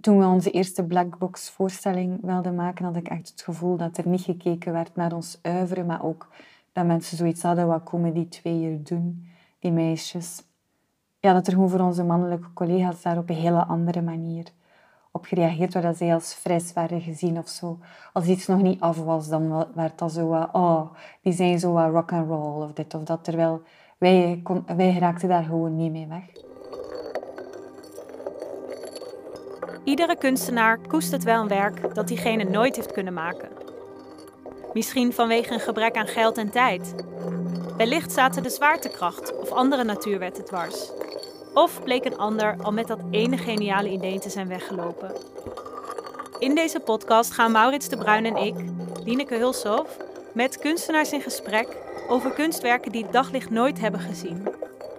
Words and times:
toen 0.00 0.18
we 0.18 0.26
onze 0.26 0.50
eerste 0.50 0.84
blackbox 0.84 1.50
voorstelling 1.50 2.18
wilden 2.22 2.54
maken, 2.54 2.84
had 2.84 2.96
ik 2.96 3.08
echt 3.08 3.28
het 3.28 3.42
gevoel 3.42 3.76
dat 3.76 3.98
er 3.98 4.08
niet 4.08 4.20
gekeken 4.20 4.72
werd 4.72 4.96
naar 4.96 5.12
ons 5.12 5.38
uiveren, 5.42 5.86
maar 5.86 6.04
ook 6.04 6.28
dat 6.72 6.86
mensen 6.86 7.16
zoiets 7.16 7.42
hadden, 7.42 7.66
wat 7.66 7.82
komen 7.82 8.14
die 8.14 8.28
twee 8.28 8.54
hier 8.54 8.82
doen, 8.82 9.28
die 9.58 9.72
meisjes. 9.72 10.42
Ja, 11.20 11.32
dat 11.32 11.46
er 11.46 11.52
gewoon 11.52 11.70
voor 11.70 11.80
onze 11.80 12.04
mannelijke 12.04 12.52
collega's 12.52 13.02
daar 13.02 13.18
op 13.18 13.28
een 13.28 13.36
hele 13.36 13.64
andere 13.64 14.02
manier 14.02 14.46
op 15.10 15.24
gereageerd 15.24 15.72
werd, 15.72 15.86
dat 15.86 15.96
zij 15.96 16.14
als 16.14 16.32
fris 16.32 16.72
werden 16.72 17.00
gezien 17.00 17.38
of 17.38 17.48
zo. 17.48 17.78
Als 18.12 18.26
iets 18.26 18.46
nog 18.46 18.62
niet 18.62 18.80
af 18.80 19.04
was, 19.04 19.28
dan 19.28 19.66
werd 19.74 19.98
dat 19.98 20.12
zo, 20.12 20.48
oh, 20.52 20.90
die 21.22 21.32
zijn 21.32 21.58
zo 21.58 21.78
rock 21.78 22.12
and 22.12 22.28
roll 22.28 22.62
of 22.62 22.72
dit 22.72 22.94
of 22.94 23.02
dat, 23.02 23.24
terwijl 23.24 23.62
wij, 23.98 24.42
wij 24.76 24.98
raakten 24.98 25.28
daar 25.28 25.44
gewoon 25.44 25.76
niet 25.76 25.92
mee 25.92 26.06
weg. 26.06 26.24
Iedere 29.88 30.16
kunstenaar 30.16 30.78
koestert 30.78 31.24
wel 31.24 31.40
een 31.40 31.48
werk 31.48 31.94
dat 31.94 32.08
diegene 32.08 32.44
nooit 32.44 32.76
heeft 32.76 32.92
kunnen 32.92 33.12
maken. 33.12 33.48
Misschien 34.72 35.12
vanwege 35.12 35.52
een 35.52 35.60
gebrek 35.60 35.96
aan 35.96 36.06
geld 36.06 36.38
en 36.38 36.50
tijd. 36.50 36.94
Wellicht 37.76 38.12
zaten 38.12 38.42
de 38.42 38.50
zwaartekracht 38.50 39.38
of 39.38 39.50
andere 39.50 39.84
natuurwetten 39.84 40.44
dwars. 40.44 40.90
Of 41.54 41.82
bleek 41.82 42.04
een 42.04 42.18
ander 42.18 42.56
al 42.62 42.72
met 42.72 42.86
dat 42.86 43.00
ene 43.10 43.36
geniale 43.36 43.88
idee 43.88 44.18
te 44.18 44.30
zijn 44.30 44.48
weggelopen. 44.48 45.12
In 46.38 46.54
deze 46.54 46.80
podcast 46.80 47.32
gaan 47.32 47.52
Maurits 47.52 47.88
de 47.88 47.96
Bruin 47.96 48.26
en 48.26 48.36
ik, 48.36 48.54
Lineke 49.04 49.36
Hulshoff, 49.36 49.96
met 50.32 50.58
kunstenaars 50.58 51.12
in 51.12 51.22
gesprek 51.22 51.76
over 52.08 52.30
kunstwerken 52.30 52.92
die 52.92 53.02
het 53.02 53.12
daglicht 53.12 53.50
nooit 53.50 53.80
hebben 53.80 54.00
gezien. 54.00 54.48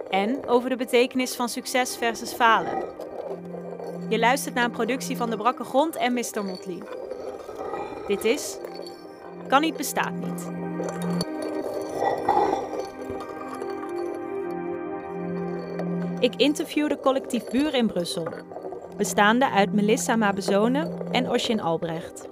En 0.10 0.48
over 0.48 0.70
de 0.70 0.76
betekenis 0.76 1.36
van 1.36 1.50
succes 1.50 1.98
versus 1.98 2.34
falen. 2.34 3.08
Je 4.08 4.20
luistert 4.20 4.56
naar 4.56 4.66
een 4.66 4.72
productie 4.72 5.18
van 5.18 5.30
De 5.30 5.38
Brakke 5.38 5.64
Grond 5.64 5.96
en 5.96 6.14
Mr. 6.14 6.46
Motley. 6.46 6.84
Dit 8.08 8.26
is 8.26 8.58
Kan 9.48 9.62
niet 9.62 9.78
bestaat 9.78 10.14
niet. 10.14 10.48
Ik 16.20 16.36
interviewde 16.36 17.00
collectief 17.00 17.46
Buren 17.50 17.74
in 17.74 17.88
Brussel, 17.88 18.28
bestaande 18.98 19.50
uit 19.50 19.74
Melissa 19.74 20.16
Mabezone 20.16 20.92
en 21.12 21.30
Oshin 21.30 21.62
Albrecht. 21.62 22.28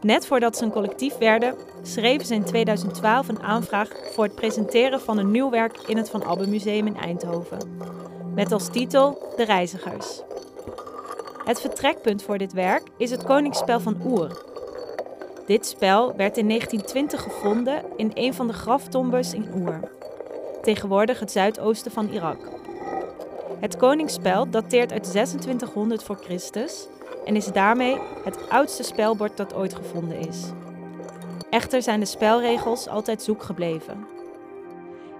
Net 0.00 0.26
voordat 0.26 0.56
ze 0.56 0.64
een 0.64 0.70
collectief 0.70 1.18
werden, 1.18 1.54
schreven 1.82 2.26
ze 2.26 2.34
in 2.34 2.44
2012 2.44 3.28
een 3.28 3.42
aanvraag 3.42 3.88
voor 4.12 4.24
het 4.24 4.34
presenteren 4.34 5.00
van 5.00 5.18
een 5.18 5.30
nieuw 5.30 5.50
werk 5.50 5.78
in 5.86 5.96
het 5.96 6.10
Van 6.10 6.24
Abbe 6.24 6.46
Museum 6.46 6.86
in 6.86 6.96
Eindhoven, 6.96 7.78
met 8.34 8.52
als 8.52 8.68
titel 8.68 9.32
De 9.36 9.44
Reizigers. 9.44 10.22
Het 11.46 11.60
vertrekpunt 11.60 12.22
voor 12.22 12.38
dit 12.38 12.52
werk 12.52 12.82
is 12.96 13.10
het 13.10 13.24
koningsspel 13.24 13.80
van 13.80 14.00
Oer. 14.04 14.42
Dit 15.46 15.66
spel 15.66 16.16
werd 16.16 16.36
in 16.36 16.48
1920 16.48 17.22
gevonden 17.22 17.82
in 17.96 18.10
een 18.14 18.34
van 18.34 18.46
de 18.46 18.52
graftombes 18.52 19.34
in 19.34 19.48
Oer, 19.54 19.80
tegenwoordig 20.62 21.20
het 21.20 21.30
zuidoosten 21.30 21.90
van 21.90 22.08
Irak. 22.08 22.38
Het 23.60 23.76
koningsspel 23.76 24.50
dateert 24.50 24.92
uit 24.92 25.02
2600 25.02 26.02
voor 26.02 26.16
Christus 26.16 26.88
en 27.24 27.36
is 27.36 27.46
daarmee 27.46 27.98
het 28.24 28.48
oudste 28.48 28.82
spelbord 28.82 29.36
dat 29.36 29.54
ooit 29.54 29.74
gevonden 29.74 30.18
is. 30.18 30.44
Echter 31.50 31.82
zijn 31.82 32.00
de 32.00 32.06
spelregels 32.06 32.88
altijd 32.88 33.22
zoek 33.22 33.42
gebleven. 33.42 34.06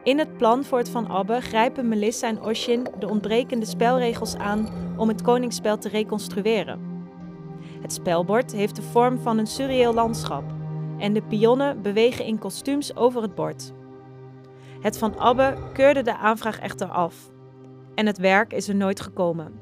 In 0.02 0.19
het 0.19 0.36
plan 0.36 0.64
voor 0.64 0.78
het 0.78 0.88
Van 0.88 1.08
Abbe 1.08 1.41
grijpen 1.41 1.88
Melissa 1.88 2.28
en 2.28 2.42
Oshin 2.42 2.86
de 2.98 3.08
ontbrekende 3.08 3.66
spelregels 3.66 4.36
aan 4.36 4.86
om 4.97 5.08
het 5.08 5.22
koningsspel 5.22 5.78
te 5.78 5.89
reconstrueren. 5.89 6.80
Het 7.80 7.92
spelbord 7.92 8.52
heeft 8.52 8.77
de 8.77 8.83
vorm 8.83 9.19
van 9.19 9.38
een 9.38 9.47
surreëel 9.47 9.94
landschap 9.94 10.44
en 10.98 11.12
de 11.12 11.22
pionnen 11.22 11.83
bewegen 11.83 12.25
in 12.25 12.38
kostuums 12.38 12.97
over 12.97 13.22
het 13.22 13.34
bord. 13.34 13.72
Het 14.81 14.98
Van 14.98 15.19
Abbe 15.19 15.56
keurde 15.72 16.03
de 16.03 16.16
aanvraag 16.16 16.59
echter 16.59 16.88
af 16.88 17.31
en 17.94 18.06
het 18.06 18.19
werk 18.19 18.53
is 18.53 18.69
er 18.69 18.75
nooit 18.75 19.00
gekomen. 19.00 19.53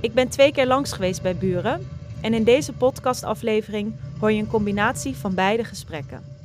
Ik 0.00 0.14
ben 0.14 0.28
twee 0.28 0.52
keer 0.52 0.66
langs 0.66 0.92
geweest 0.92 1.22
bij 1.22 1.36
buren 1.36 1.88
en 2.20 2.34
in 2.34 2.44
deze 2.44 2.72
podcastaflevering 2.72 3.94
hoor 4.20 4.32
je 4.32 4.42
een 4.42 4.48
combinatie 4.48 5.16
van 5.16 5.34
beide 5.34 5.64
gesprekken. 5.64 6.35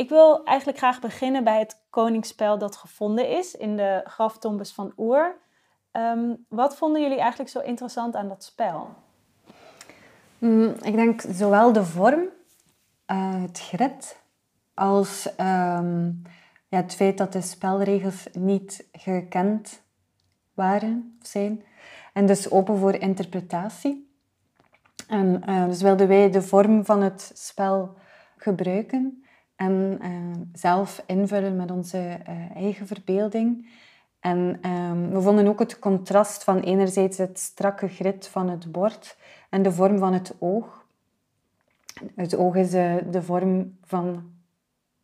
Ik 0.00 0.08
wil 0.08 0.44
eigenlijk 0.44 0.78
graag 0.78 1.00
beginnen 1.00 1.44
bij 1.44 1.58
het 1.58 1.80
koningsspel 1.90 2.58
dat 2.58 2.76
gevonden 2.76 3.28
is 3.28 3.54
in 3.54 3.76
de 3.76 4.00
graftombes 4.04 4.72
van 4.72 4.92
Oer. 4.96 5.36
Ehm, 5.90 6.34
wat 6.48 6.76
vonden 6.76 7.02
jullie 7.02 7.18
eigenlijk 7.18 7.50
zo 7.50 7.58
interessant 7.58 8.16
aan 8.16 8.28
dat 8.28 8.44
spel? 8.44 8.88
Mm, 10.38 10.74
ik 10.82 10.94
denk 10.94 11.20
zowel 11.20 11.72
de 11.72 11.84
vorm, 11.84 12.20
uh, 12.20 13.42
het 13.42 13.60
grid, 13.60 14.20
als 14.74 15.34
ehm, 15.36 16.06
ja, 16.68 16.76
het 16.76 16.94
feit 16.94 17.18
dat 17.18 17.32
de 17.32 17.40
spelregels 17.40 18.26
niet 18.32 18.88
gekend 18.92 19.82
waren 20.54 21.16
of 21.20 21.26
zijn. 21.26 21.64
En 22.12 22.26
dus 22.26 22.50
open 22.50 22.78
voor 22.78 22.94
interpretatie. 22.94 24.14
En 25.08 25.42
uh, 25.48 25.66
dus 25.66 25.82
wilden 25.82 26.08
wij 26.08 26.30
de 26.30 26.42
vorm 26.42 26.84
van 26.84 27.02
het 27.02 27.32
spel 27.34 27.96
gebruiken 28.36 29.24
en 29.60 29.98
uh, 30.02 30.08
zelf 30.52 31.02
invullen 31.06 31.56
met 31.56 31.70
onze 31.70 31.98
uh, 31.98 32.56
eigen 32.56 32.86
verbeelding. 32.86 33.68
En 34.20 34.58
ehm, 34.60 35.08
we 35.10 35.20
vonden 35.20 35.46
ook 35.46 35.58
het 35.58 35.78
contrast 35.78 36.44
van 36.44 36.60
enerzijds 36.60 37.18
het 37.18 37.38
strakke 37.38 37.88
grid 37.88 38.26
van 38.26 38.48
het 38.48 38.72
bord 38.72 39.16
en 39.50 39.62
de 39.62 39.72
vorm 39.72 39.98
van 39.98 40.12
het 40.12 40.34
oog. 40.38 40.86
Het 42.14 42.36
oog 42.36 42.56
is 42.56 42.70
de 42.70 43.22
vorm 43.22 43.76
van 43.84 44.30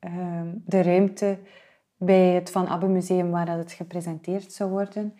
Ehm, 0.06 0.49
de 0.65 0.83
ruimte 0.83 1.39
bij 1.97 2.28
het 2.28 2.50
Van 2.50 2.69
Abbe 2.69 2.87
Museum 2.87 3.31
waar 3.31 3.47
dat 3.47 3.59
het 3.59 3.72
gepresenteerd 3.72 4.53
zou 4.53 4.71
worden. 4.71 5.15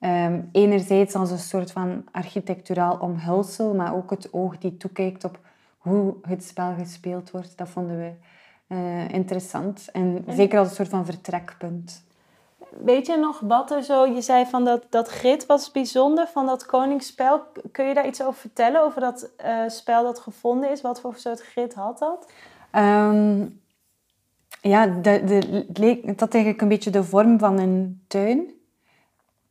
Um, 0.00 0.48
enerzijds 0.52 1.14
als 1.14 1.30
een 1.30 1.38
soort 1.38 1.72
van 1.72 2.04
architecturaal 2.12 2.96
omhulsel, 2.96 3.74
maar 3.74 3.94
ook 3.94 4.10
het 4.10 4.32
oog 4.32 4.58
die 4.58 4.76
toekijkt 4.76 5.24
op 5.24 5.38
hoe 5.78 6.14
het 6.22 6.44
spel 6.44 6.74
gespeeld 6.74 7.30
wordt. 7.30 7.58
Dat 7.58 7.68
vonden 7.68 7.98
we 7.98 8.12
uh, 8.72 9.08
interessant. 9.08 9.88
En, 9.92 10.24
zeker 10.28 10.58
als 10.58 10.68
een 10.68 10.74
soort 10.74 10.88
van 10.88 11.04
vertrekpunt. 11.04 12.04
Weet 12.84 13.06
je 13.06 13.16
nog 13.16 13.40
wat 13.40 13.70
er 13.70 13.82
zo... 13.82 14.06
Je 14.06 14.20
zei 14.20 14.46
van 14.46 14.64
dat, 14.64 14.86
dat 14.90 15.08
grid 15.08 15.46
was 15.46 15.70
bijzonder 15.70 16.26
van 16.26 16.46
dat 16.46 16.66
koningsspel. 16.66 17.42
Kun 17.72 17.84
je 17.84 17.94
daar 17.94 18.06
iets 18.06 18.22
over 18.22 18.40
vertellen? 18.40 18.82
Over 18.82 19.00
dat 19.00 19.30
uh, 19.44 19.68
spel 19.68 20.02
dat 20.02 20.18
gevonden 20.18 20.70
is? 20.70 20.80
Wat 20.80 21.00
voor 21.00 21.14
soort 21.16 21.40
grid 21.40 21.74
had 21.74 21.98
dat? 21.98 22.32
Um, 22.74 23.60
ja, 24.60 24.86
de, 24.86 25.24
de, 25.68 26.00
het 26.04 26.20
had 26.20 26.34
eigenlijk 26.34 26.62
een 26.62 26.68
beetje 26.68 26.90
de 26.90 27.04
vorm 27.04 27.38
van 27.38 27.58
een 27.58 28.04
tuin. 28.06 28.50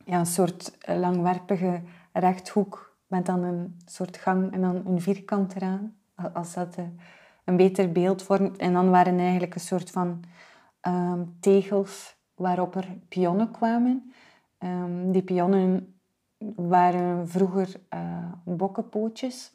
Ja, 0.06 0.19
een 0.19 0.25
soort 0.25 0.78
langwerpige 0.85 1.81
rechthoek 2.13 2.96
met 3.08 3.25
dan 3.25 3.44
een 3.44 3.79
soort 3.85 4.18
gang 4.18 4.53
en 4.53 4.62
dan 4.62 4.81
een 4.85 5.02
vierkant 5.02 5.56
eraan. 5.56 5.96
Als 6.34 6.53
dat 6.53 6.75
eh, 6.75 6.84
een 7.49 7.57
beter 7.57 7.91
beeld 7.91 8.23
vormt. 8.23 8.57
En 8.57 8.73
dan 8.73 8.89
waren 8.89 9.19
eigenlijk 9.19 9.55
een 9.55 9.61
soort 9.61 9.89
van 9.91 10.23
ehm, 10.79 11.23
tegels 11.39 12.15
waarop 12.35 12.75
er 12.75 12.87
pionnen 13.07 13.51
kwamen. 13.51 14.13
Um, 14.59 15.11
die 15.11 15.21
pionnen 15.21 15.99
waren 16.55 17.27
vroeger 17.27 17.75
uh, 17.93 17.99
bokkenpootjes. 18.43 19.53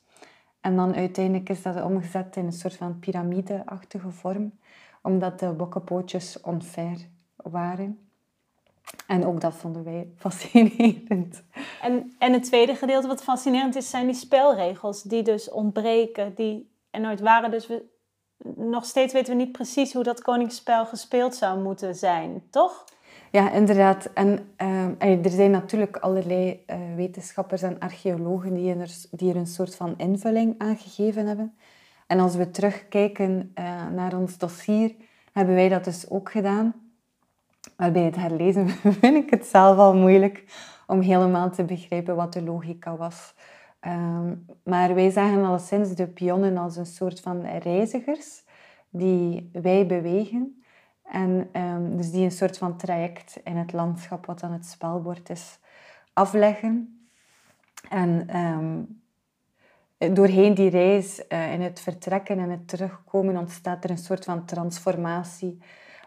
En 0.61 0.77
dan 0.77 0.95
uiteindelijk 0.95 1.49
is 1.49 1.63
dat 1.63 1.83
omgezet 1.83 2.37
in 2.37 2.45
een 2.45 2.53
soort 2.53 2.77
van 2.77 2.99
piramideachtige 2.99 4.11
vorm 4.11 4.53
omdat 5.05 5.39
de 5.39 5.53
bokkenpootjes 5.53 6.41
onfair 6.41 6.99
waren. 7.37 8.09
En 9.07 9.27
ook 9.27 9.41
dat 9.41 9.55
vonden 9.55 9.85
wij 9.85 10.09
fascinerend. 10.17 11.43
En, 11.83 12.15
en 12.19 12.33
het 12.33 12.45
tweede 12.45 12.75
gedeelte 12.75 13.07
wat 13.07 13.23
fascinerend 13.23 13.77
is, 13.77 13.91
zijn 13.91 14.07
die 14.07 14.15
spelregels 14.15 15.03
die 15.03 15.23
dus 15.23 15.51
ontbreken, 15.51 16.35
die 16.35 16.73
er 16.95 17.01
nooit 17.01 17.21
waren. 17.21 17.51
Dus 17.51 17.67
we, 17.67 17.85
nog 18.57 18.85
steeds 18.85 19.13
weten 19.13 19.37
we 19.37 19.43
niet 19.43 19.53
precies 19.53 19.93
hoe 19.93 20.03
dat 20.03 20.23
koningsspel 20.23 20.87
gespeeld 20.87 21.35
zou 21.35 21.61
moeten 21.61 21.95
zijn, 21.95 22.43
toch? 22.51 22.85
Ja, 23.31 23.51
inderdaad. 23.51 24.11
En 24.15 24.55
uh, 24.63 25.25
er 25.25 25.31
zijn 25.31 25.51
natuurlijk 25.51 25.97
allerlei 25.97 26.65
uh, 26.67 26.77
wetenschappers 26.97 27.63
en 27.63 27.79
archeologen 27.79 28.55
die 28.55 28.75
er, 28.75 28.91
die 29.11 29.35
een 29.35 29.47
soort 29.47 29.75
van 29.75 29.95
invulling 29.97 30.55
aan 30.59 30.77
gegeven 30.77 31.27
hebben. 31.27 31.57
En 32.07 32.21
als 32.21 32.35
we 32.35 32.51
terugkijken 32.51 33.53
uh, 33.59 33.87
naar 33.89 34.17
ons 34.17 34.39
dossier, 34.39 34.95
hebben 35.33 35.55
wij 35.55 35.69
dat 35.69 35.85
dus 35.85 36.11
ook 36.11 36.31
gedaan. 36.31 36.75
Maar 37.77 37.93
bij 37.93 38.03
het 38.03 38.17
herlezen 38.17 38.69
vind 39.01 39.17
ik 39.17 39.31
het 39.31 39.47
zelf 39.47 39.79
al 39.79 39.95
moeilijk 39.95 40.45
om 40.87 41.01
helemaal 41.01 41.51
te 41.51 41.65
begrijpen 41.65 42.17
wat 42.17 42.33
de 42.33 42.43
logica 42.43 42.97
was. 42.97 43.35
Um, 43.87 44.47
maar 44.63 44.95
wij 44.95 45.11
zagen 45.11 45.45
al 45.45 45.59
sinds 45.59 45.95
de 45.95 46.07
pionnen 46.07 46.57
als 46.57 46.77
een 46.77 46.87
soort 46.87 47.21
van 47.21 47.47
reizigers 47.47 48.45
die 48.91 49.51
wij 49.53 49.87
bewegen. 49.87 50.63
En 51.03 51.49
um, 51.61 51.97
dus 51.97 52.11
die 52.11 52.25
een 52.25 52.31
soort 52.31 52.59
van 52.59 52.77
traject 52.77 53.41
in 53.45 53.57
het 53.57 53.73
landschap 53.73 54.27
wat 54.27 54.41
dan 54.41 54.53
het 54.53 54.67
spelbord 54.67 55.31
is, 55.31 55.59
afleggen. 56.13 57.07
En 57.89 58.37
um, 58.37 59.03
doorheen 60.15 60.55
die 60.55 60.71
reis, 60.71 61.23
uh, 61.29 61.53
in 61.53 61.61
het 61.61 61.81
vertrekken 61.81 62.39
en 62.39 62.51
het 62.51 62.69
terugkomen, 62.69 63.37
ontstaat 63.37 63.85
er 63.85 63.91
een 63.91 63.99
soort 63.99 64.25
van 64.25 64.45
transformatie 64.45 65.59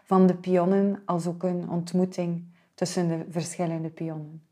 van 0.04 0.26
de 0.26 0.34
pionnen, 0.34 1.02
als 1.04 1.26
ook 1.26 1.42
een 1.42 1.70
ontmoeting 1.70 2.44
tussen 2.74 3.08
de 3.08 3.24
verschillende 3.30 3.88
pionnen. 3.88 4.47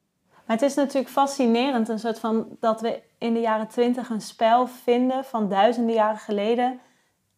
Maar 0.47 0.57
het 0.57 0.63
is 0.65 0.75
natuurlijk 0.75 1.09
fascinerend, 1.13 1.89
een 1.89 1.99
soort 1.99 2.19
van 2.19 2.47
dat 2.61 2.81
we 2.81 3.03
in 3.19 3.35
de 3.35 3.41
jaren 3.41 3.69
twintig 3.69 4.11
een 4.11 4.21
spel 4.21 4.67
vinden 4.67 5.25
van 5.25 5.49
duizenden 5.49 5.95
jaren 5.95 6.19
geleden. 6.19 6.81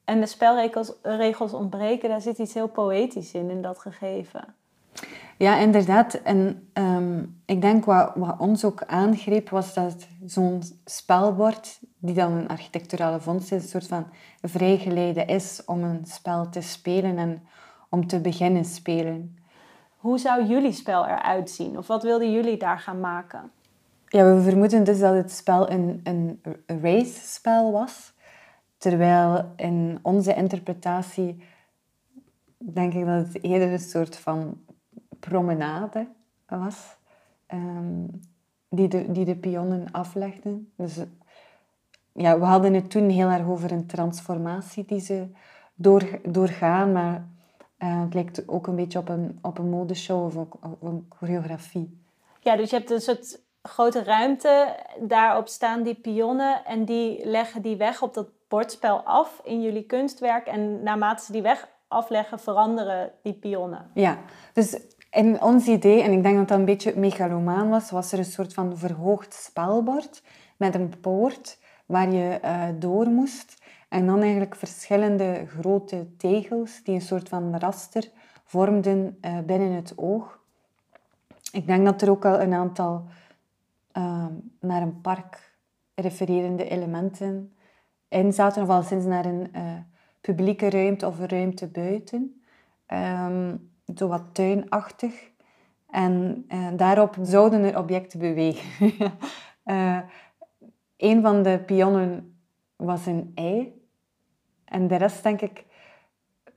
En 0.05 0.20
de 0.20 0.26
spelregels 0.26 1.52
ontbreken, 1.52 2.08
daar 2.08 2.20
zit 2.20 2.38
iets 2.38 2.55
heel 2.55 2.69
poëtisch 2.69 3.32
in, 3.32 3.50
in 3.50 3.62
dat 3.62 3.78
gegeven. 3.78 4.55
Ja, 5.38 5.56
inderdaad. 5.56 6.14
En 6.14 6.69
ehm, 6.72 7.25
ik 7.46 7.60
denk 7.60 7.84
wat, 7.84 8.12
ons 8.38 8.64
ook 8.64 8.82
aangreep, 8.87 9.49
was 9.49 9.75
dat 9.75 10.06
zo'n 10.26 10.62
spelbord, 10.84 11.78
die 11.99 12.14
dan 12.14 12.32
een 12.32 12.49
architecturale 12.49 13.20
vondst 13.20 13.52
is, 13.52 13.62
een 13.62 13.69
soort 13.69 13.87
van 13.87 14.06
vrijgeleide 14.43 15.25
is 15.25 15.62
om 15.66 15.82
een 15.82 16.04
spel 16.04 16.49
te 16.49 16.61
spelen 16.61 17.19
en 17.19 17.43
om 17.88 18.06
te 18.06 18.20
beginnen 18.20 18.64
spelen. 18.64 19.38
Hoe 19.98 20.18
zou 20.18 20.46
jullie 20.46 20.72
spel 20.72 21.06
eruit 21.06 21.50
zien? 21.50 21.78
Of 21.78 21.86
wat 21.86 22.02
wilden 22.02 22.32
jullie 22.32 22.56
daar 22.56 22.78
gaan 22.78 23.00
maken? 23.00 23.50
Ja, 24.06 24.34
we 24.34 24.42
vermoeden 24.42 24.84
dus 24.84 24.98
dat 24.98 25.14
het 25.14 25.32
spel 25.32 25.70
een, 25.70 26.00
een 26.02 26.40
race-spel 26.66 27.72
was. 27.72 28.12
Terwijl 28.76 29.52
in 29.56 29.98
onze 30.02 30.34
interpretatie 30.34 31.42
denk 32.58 32.94
ik 32.94 33.06
dat 33.06 33.26
het 33.26 33.42
eerder 33.42 33.72
een 33.72 33.78
soort 33.78 34.16
van 34.16 34.60
promenade 35.20 36.06
was. 36.46 36.96
Um, 37.54 38.20
die, 38.68 38.88
de, 38.88 39.12
die 39.12 39.24
de 39.24 39.36
pionnen 39.36 39.90
aflegden. 39.90 40.72
Dus 40.76 40.96
ja, 42.12 42.38
we 42.38 42.44
hadden 42.44 42.74
het 42.74 42.90
toen 42.90 43.08
heel 43.08 43.28
erg 43.28 43.46
over 43.46 43.72
een 43.72 43.86
transformatie 43.86 44.84
die 44.84 45.00
ze 45.00 45.26
door, 45.74 46.20
doorgaan. 46.28 46.92
Maar 46.92 47.28
uh, 47.78 48.00
het 48.02 48.14
lijkt 48.14 48.48
ook 48.48 48.66
een 48.66 48.76
beetje 48.76 48.98
op 48.98 49.08
een, 49.08 49.38
op 49.42 49.58
een 49.58 49.70
modeshow 49.70 50.25
of 50.25 50.36
op, 50.36 50.82
een 50.82 51.06
choreografie. 51.08 52.00
Ja, 52.40 52.56
dus 52.56 52.70
je 52.70 52.76
hebt 52.76 52.90
een 52.90 53.00
soort 53.00 53.40
grote 53.62 54.02
ruimte. 54.02 54.76
Daarop 55.00 55.48
staan 55.48 55.82
die 55.82 55.94
pionnen 55.94 56.64
en 56.64 56.84
die 56.84 57.26
leggen 57.26 57.62
die 57.62 57.76
weg 57.76 58.02
op 58.02 58.14
dat 58.14 58.28
bordspel 58.48 59.00
af 59.00 59.40
in 59.44 59.62
jullie 59.62 59.86
kunstwerk. 59.86 60.46
En 60.46 60.82
naarmate 60.82 61.25
ze 61.25 61.32
die 61.32 61.42
weg 61.42 61.69
afleggen, 61.88 62.38
veranderen 62.38 63.12
die 63.22 63.34
pionnen. 63.34 63.90
Ja, 63.94 64.19
dus 64.52 64.80
in 65.10 65.42
ons 65.42 65.66
idee, 65.66 66.02
en 66.02 66.12
ik 66.12 66.22
denk 66.22 66.36
dat 66.36 66.48
dat 66.48 66.58
een 66.58 66.64
beetje 66.64 66.96
megalomaan 66.96 67.69
was, 67.69 67.90
was 67.90 68.12
er 68.12 68.19
een 68.19 68.25
soort 68.25 68.54
van 68.54 68.78
verhoogd 68.78 69.34
spelbord 69.34 70.22
met 70.56 70.75
een 70.75 71.00
poort 71.00 71.58
waar 71.86 72.12
je 72.12 72.38
uh, 72.44 72.64
door 72.78 73.06
moest. 73.06 73.62
En 73.88 74.06
dan 74.06 74.20
eigenlijk 74.20 74.55
verschillende 74.55 75.46
grote 75.46 76.06
tegels 76.17 76.82
die 76.82 76.94
een 76.94 77.00
soort 77.00 77.29
van 77.29 77.56
raster 77.56 78.11
vormden 78.44 79.19
uh, 79.20 79.38
binnen 79.38 79.73
het 79.73 79.93
oog. 79.96 80.38
Ik 81.52 81.67
denk 81.67 81.85
dat 81.85 82.02
er 82.02 82.11
ook 82.11 82.25
al 82.25 82.40
een 82.40 82.52
aantal 82.52 83.05
uh, 83.96 84.26
naar 84.61 84.82
een 84.82 85.00
park 85.00 85.56
refererende 85.94 86.69
elementen 86.69 87.52
in 88.08 88.32
zaten, 88.32 88.62
of 88.62 88.69
al 88.69 88.82
sinds 88.82 89.05
naar 89.05 89.25
een 89.25 89.50
uh, 89.55 89.62
publieke 90.20 90.70
ruimte 90.70 91.06
of 91.06 91.19
een 91.19 91.29
ruimte 91.29 91.67
buiten. 91.67 92.43
Um, 92.87 93.70
zo 93.96 94.08
wat 94.08 94.23
tuinachtig. 94.32 95.31
En 95.90 96.44
daarop 96.76 97.17
zouden 97.23 97.62
er 97.62 97.79
objecten 97.79 98.19
bewegen. 98.19 98.90
een 100.96 101.23
van 101.23 101.43
de 101.43 101.62
pionnen 101.67 102.38
was 102.76 103.06
een 103.06 103.32
ei 103.35 103.77
en 104.68 104.88
de 104.88 104.96
rest 104.96 105.22
denk 105.22 105.40
ik, 105.40 105.64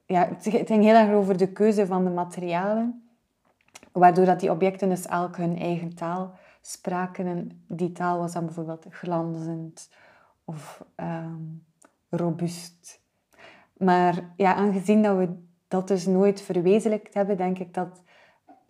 ja, 0.06 0.28
het 0.28 0.68
ging 0.68 0.84
heel 0.84 0.96
erg 0.96 1.12
over 1.12 1.38
de 1.38 1.52
keuze 1.52 1.86
van 1.86 2.04
de 2.04 2.10
materialen, 2.10 3.10
waardoor 3.92 4.26
dat 4.26 4.40
die 4.40 4.52
objecten 4.52 4.90
dus 4.90 5.06
elk 5.06 5.38
hun 5.38 5.58
eigen 5.58 5.96
taal 5.96 6.34
spraken. 6.62 7.26
En 7.28 7.64
die 7.68 7.92
taal 7.92 8.20
was 8.20 8.34
dan 8.34 8.46
bijvoorbeeld 8.46 8.86
glanzend 8.90 9.90
of 10.46 10.84
um, 10.96 11.64
robuust. 12.10 13.02
Maar 13.78 14.34
ja, 14.36 14.56
aangezien 14.56 15.02
dat 15.02 15.18
we 15.18 15.30
dat 15.68 15.88
dus 15.88 16.06
nooit 16.06 16.42
verwezenlijkt 16.42 17.14
hebben, 17.14 17.38
denk 17.38 17.60
ik 17.60 17.74
dat 17.74 18.02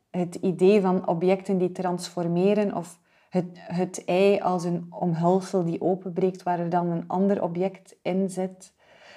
het 0.09 0.35
idee 0.35 0.81
van 0.81 1.07
objecten 1.07 1.57
die 1.57 1.71
transformeren 1.71 2.75
of 2.75 2.99
het, 3.29 3.47
het 3.53 4.05
ei 4.05 4.39
als 4.39 4.63
een 4.63 4.87
omhulsel 4.89 5.65
die 5.65 5.81
openbreekt 5.81 6.43
waar 6.43 6.59
er 6.59 6.69
dan 6.69 6.89
een 6.89 7.07
ander 7.07 7.43
object 7.43 7.95
in 8.01 8.29
zit, 8.29 8.73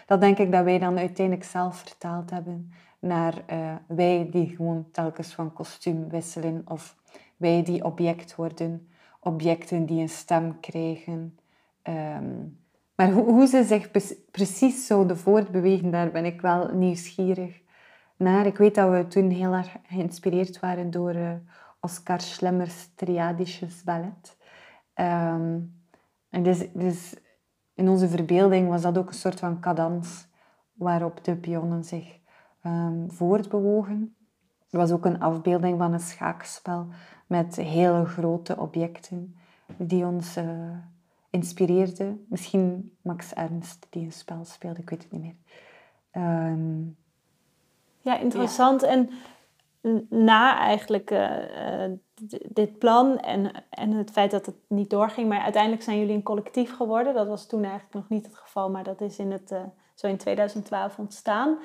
dat 0.07 0.21
denk 0.21 0.39
ik 0.39 0.53
dat 0.53 0.65
wij 0.65 0.79
dan 0.79 0.99
uiteindelijk 0.99 1.47
zelf 1.47 1.77
vertaald 1.77 2.31
hebben 2.31 2.73
naar 2.99 3.35
uh, 3.51 3.75
wij 3.87 4.29
die 4.31 4.49
gewoon 4.57 4.87
telkens 4.91 5.35
van 5.35 5.53
kostuum 5.53 6.09
wisselen 6.09 6.63
of 6.65 6.97
wij 7.37 7.63
die 7.63 7.85
object 7.85 8.35
worden, 8.35 8.89
objecten 9.21 9.87
die 9.87 10.01
een 10.01 10.09
stem 10.09 10.61
krijgen. 10.61 11.39
Um, 11.83 12.59
maar 12.95 13.11
hoe, 13.11 13.25
hoe, 13.25 13.47
ze 13.47 13.65
zich 13.65 13.91
precies 14.31 14.87
zouden 14.87 15.19
voortbewegen, 15.19 15.91
daar 15.91 16.11
ben 16.11 16.25
ik 16.25 16.41
wel 16.41 16.75
nieuwsgierig 16.75 17.61
naar. 18.17 18.47
Ik 18.47 18.57
weet 18.57 18.75
dat 18.75 18.91
we 18.91 19.07
toen 19.07 19.31
heel 19.31 19.53
erg 19.53 19.77
geïnspireerd 19.83 20.61
waren 20.61 20.91
door 20.91 21.15
uh, 21.15 21.33
Oscar 21.81 22.21
Schlemmers 22.21 22.89
Triadisches 22.95 23.83
ballet. 23.83 24.37
Um, 24.95 25.83
en 26.31 26.43
dus, 26.43 26.67
dus 26.73 27.15
in 27.75 27.89
onze 27.89 28.09
verbeelding 28.09 28.69
was 28.69 28.83
dat 28.83 28.99
ook 28.99 29.09
een 29.09 29.15
soort 29.15 29.41
van 29.41 29.61
cadans 29.61 30.27
waarop 30.73 31.25
de 31.25 31.37
pionnen 31.37 31.85
zich 31.85 32.19
um, 32.67 33.11
voortbewogen. 33.11 34.17
Er 34.71 34.79
was 34.79 34.91
ook 34.91 35.05
een 35.05 35.21
afbeelding 35.21 35.79
van 35.79 35.93
een 35.93 36.01
schaakspel 36.01 36.87
met 37.27 37.57
hele 37.57 38.05
grote 38.05 38.57
objecten 38.57 39.37
die 39.77 40.07
ons 40.07 40.37
uh, 40.37 40.77
inspireerden. 41.31 42.27
Misschien 42.29 42.97
Max 43.03 43.35
Ernst 43.35 43.87
die 43.91 44.05
een 44.05 44.13
spel 44.13 44.45
speelde, 44.45 44.81
ik 44.81 44.91
weet 44.91 45.03
het 45.03 45.13
niet 45.13 45.23
meer. 45.23 45.37
Um, 46.23 46.97
ja, 48.01 48.19
interessant. 48.19 48.83
En 48.83 49.11
na 50.09 50.59
eigenlijk 50.59 51.11
uh, 51.11 51.85
dit 52.49 52.79
plan 52.79 53.19
en, 53.19 53.51
en 53.71 53.91
het 53.91 54.11
feit 54.11 54.31
dat 54.31 54.47
het 54.47 54.57
niet 54.69 54.91
doorging. 54.91 55.29
Maar 55.29 55.41
uiteindelijk 55.41 55.83
zijn 55.83 55.99
jullie 55.99 56.15
een 56.15 56.23
collectief 56.23 56.77
geworden. 56.77 57.15
Dat 57.15 57.27
was 57.27 57.47
toen 57.47 57.63
eigenlijk 57.63 57.95
nog 57.95 58.09
niet 58.09 58.27
het 58.27 58.37
geval, 58.37 58.71
maar 58.71 58.85
dat 58.85 59.01
is 59.01 59.19
in 59.19 59.33
het, 59.33 59.51
uh, 59.51 59.63
zo 59.95 60.07
in 60.07 60.17
2012 60.17 60.99
ontstaan. 60.99 61.59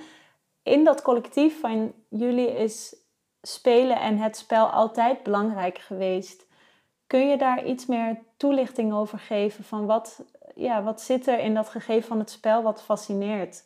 In 0.63 0.83
dat 0.83 1.01
collectief 1.01 1.59
van 1.59 1.93
jullie 2.09 2.57
is 2.57 2.95
spelen 3.41 3.99
en 3.99 4.17
het 4.17 4.37
spel 4.37 4.67
altijd 4.67 5.23
belangrijk 5.23 5.77
geweest. 5.77 6.47
Kun 7.07 7.29
je 7.29 7.37
daar 7.37 7.65
iets 7.65 7.85
meer 7.85 8.19
toelichting 8.37 8.93
over 8.93 9.19
geven 9.19 9.63
van 9.63 9.85
wat, 9.85 10.23
ja, 10.55 10.83
wat 10.83 11.01
zit 11.01 11.27
er 11.27 11.39
in 11.39 11.53
dat 11.53 11.69
gegeven 11.69 12.07
van 12.07 12.19
het 12.19 12.29
spel 12.29 12.63
wat 12.63 12.81
fascineert? 12.81 13.63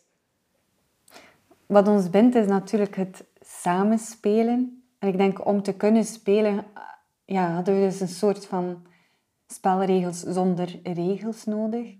Wat 1.66 1.88
ons 1.88 2.10
bindt 2.10 2.34
is 2.34 2.46
natuurlijk 2.46 2.96
het 2.96 3.24
samenspelen 3.46 4.84
en 4.98 5.08
ik 5.08 5.16
denk 5.16 5.46
om 5.46 5.62
te 5.62 5.74
kunnen 5.74 6.04
spelen, 6.04 6.64
ja, 7.24 7.54
hadden 7.54 7.74
we 7.74 7.80
dus 7.80 8.00
een 8.00 8.08
soort 8.08 8.46
van 8.46 8.86
spelregels 9.46 10.20
zonder 10.20 10.80
regels 10.82 11.44
nodig. 11.44 11.94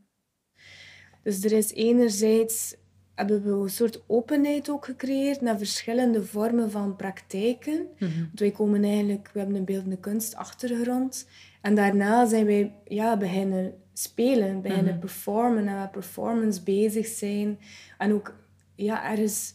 Dus 1.22 1.44
er 1.44 1.52
is 1.52 1.72
enerzijds 1.72 2.76
hebben 3.14 3.42
we 3.42 3.50
een 3.50 3.70
soort 3.70 4.02
openheid 4.06 4.70
ook 4.70 4.84
gecreëerd 4.84 5.40
naar 5.40 5.58
verschillende 5.58 6.24
vormen 6.24 6.70
van 6.70 6.96
praktijken. 6.96 7.86
Mm 7.98 8.30
wij 8.34 8.50
komen 8.50 8.84
eigenlijk, 8.84 9.30
we 9.32 9.38
hebben 9.38 9.56
een 9.56 9.64
beeldende 9.64 9.98
kunstachtergrond. 9.98 11.28
En 11.60 11.74
daarna 11.74 12.26
zijn 12.26 12.46
wij 12.46 12.72
ja, 12.84 13.16
beginnen 13.16 13.74
spelen, 13.92 14.62
beginnen 14.62 14.94
mm 14.94 15.00
performen 15.00 15.68
en 15.68 15.78
met 15.78 15.90
performance 15.90 16.62
bezig 16.62 17.06
zijn. 17.06 17.58
En 17.98 18.12
ook 18.12 18.34
ja, 18.74 19.10
ergens 19.10 19.54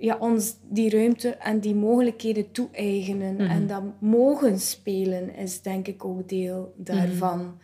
ja, 0.00 0.16
ons 0.18 0.56
die 0.68 0.90
ruimte 0.90 1.28
en 1.28 1.60
die 1.60 1.74
mogelijkheden 1.74 2.50
toe-eigenen. 2.50 3.38
En 3.38 3.58
mhm. 3.58 3.66
dat 3.66 3.82
mogen 3.98 4.60
spelen 4.60 5.34
is 5.34 5.62
denk 5.62 5.86
ik 5.86 6.04
ook 6.04 6.28
deel 6.28 6.72
daarvan. 6.76 7.38
Mm 7.38 7.58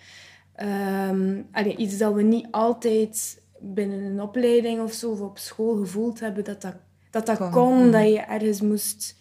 iets 1.77 1.99
dat 1.99 2.15
we 2.15 2.23
niet 2.23 2.47
altijd 2.51 3.43
binnen 3.61 4.03
een 4.03 4.21
opleiding 4.21 4.81
of 4.81 4.93
zo 4.93 5.11
of 5.11 5.21
op 5.21 5.39
school 5.39 5.77
gevoeld 5.77 6.21
hebben 6.21 6.45
dat 6.45 6.63
dat, 6.63 6.77
dat, 7.11 7.27
dat 7.27 7.51
kon, 7.51 7.79
mhm. 7.79 7.91
dat 7.91 8.09
je 8.09 8.21
ergens 8.21 8.61
moest 8.61 9.17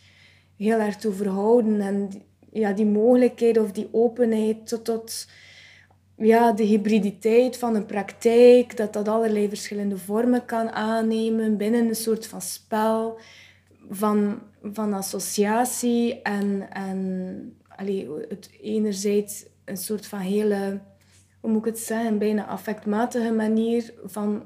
heel 0.57 0.79
erg 0.79 0.95
toe 0.95 1.13
verhouden. 1.13 1.81
En 1.81 2.09
ja, 2.51 2.71
die 2.71 2.85
mogelijkheid 2.85 3.57
of 3.57 3.71
die 3.71 3.89
openheid 3.91 4.67
tot, 4.67 4.85
tot 4.85 5.27
ja, 6.17 6.51
de 6.51 6.63
hybriditeit 6.63 7.57
van 7.57 7.75
een 7.75 7.85
praktijk, 7.85 8.77
dat 8.77 8.93
dat 8.93 9.07
allerlei 9.07 9.47
verschillende 9.47 9.97
vormen 9.97 10.45
kan 10.45 10.69
aannemen 10.69 11.57
binnen 11.57 11.87
een 11.87 11.95
soort 11.95 12.27
van 12.27 12.41
spel. 12.41 13.19
van, 13.89 14.41
van 14.63 14.93
associatie 14.93 16.21
en, 16.21 16.67
en 16.71 17.57
allee, 17.67 18.09
het 18.29 18.49
enerzijds 18.61 19.45
een 19.65 19.77
soort 19.77 20.07
van 20.07 20.19
hele, 20.19 20.79
hoe 21.39 21.51
moet 21.51 21.65
ik 21.65 21.73
het 21.73 21.79
zeggen, 21.79 22.17
bijna 22.17 22.45
affectmatige 22.45 23.31
manier 23.31 23.93
van 24.03 24.43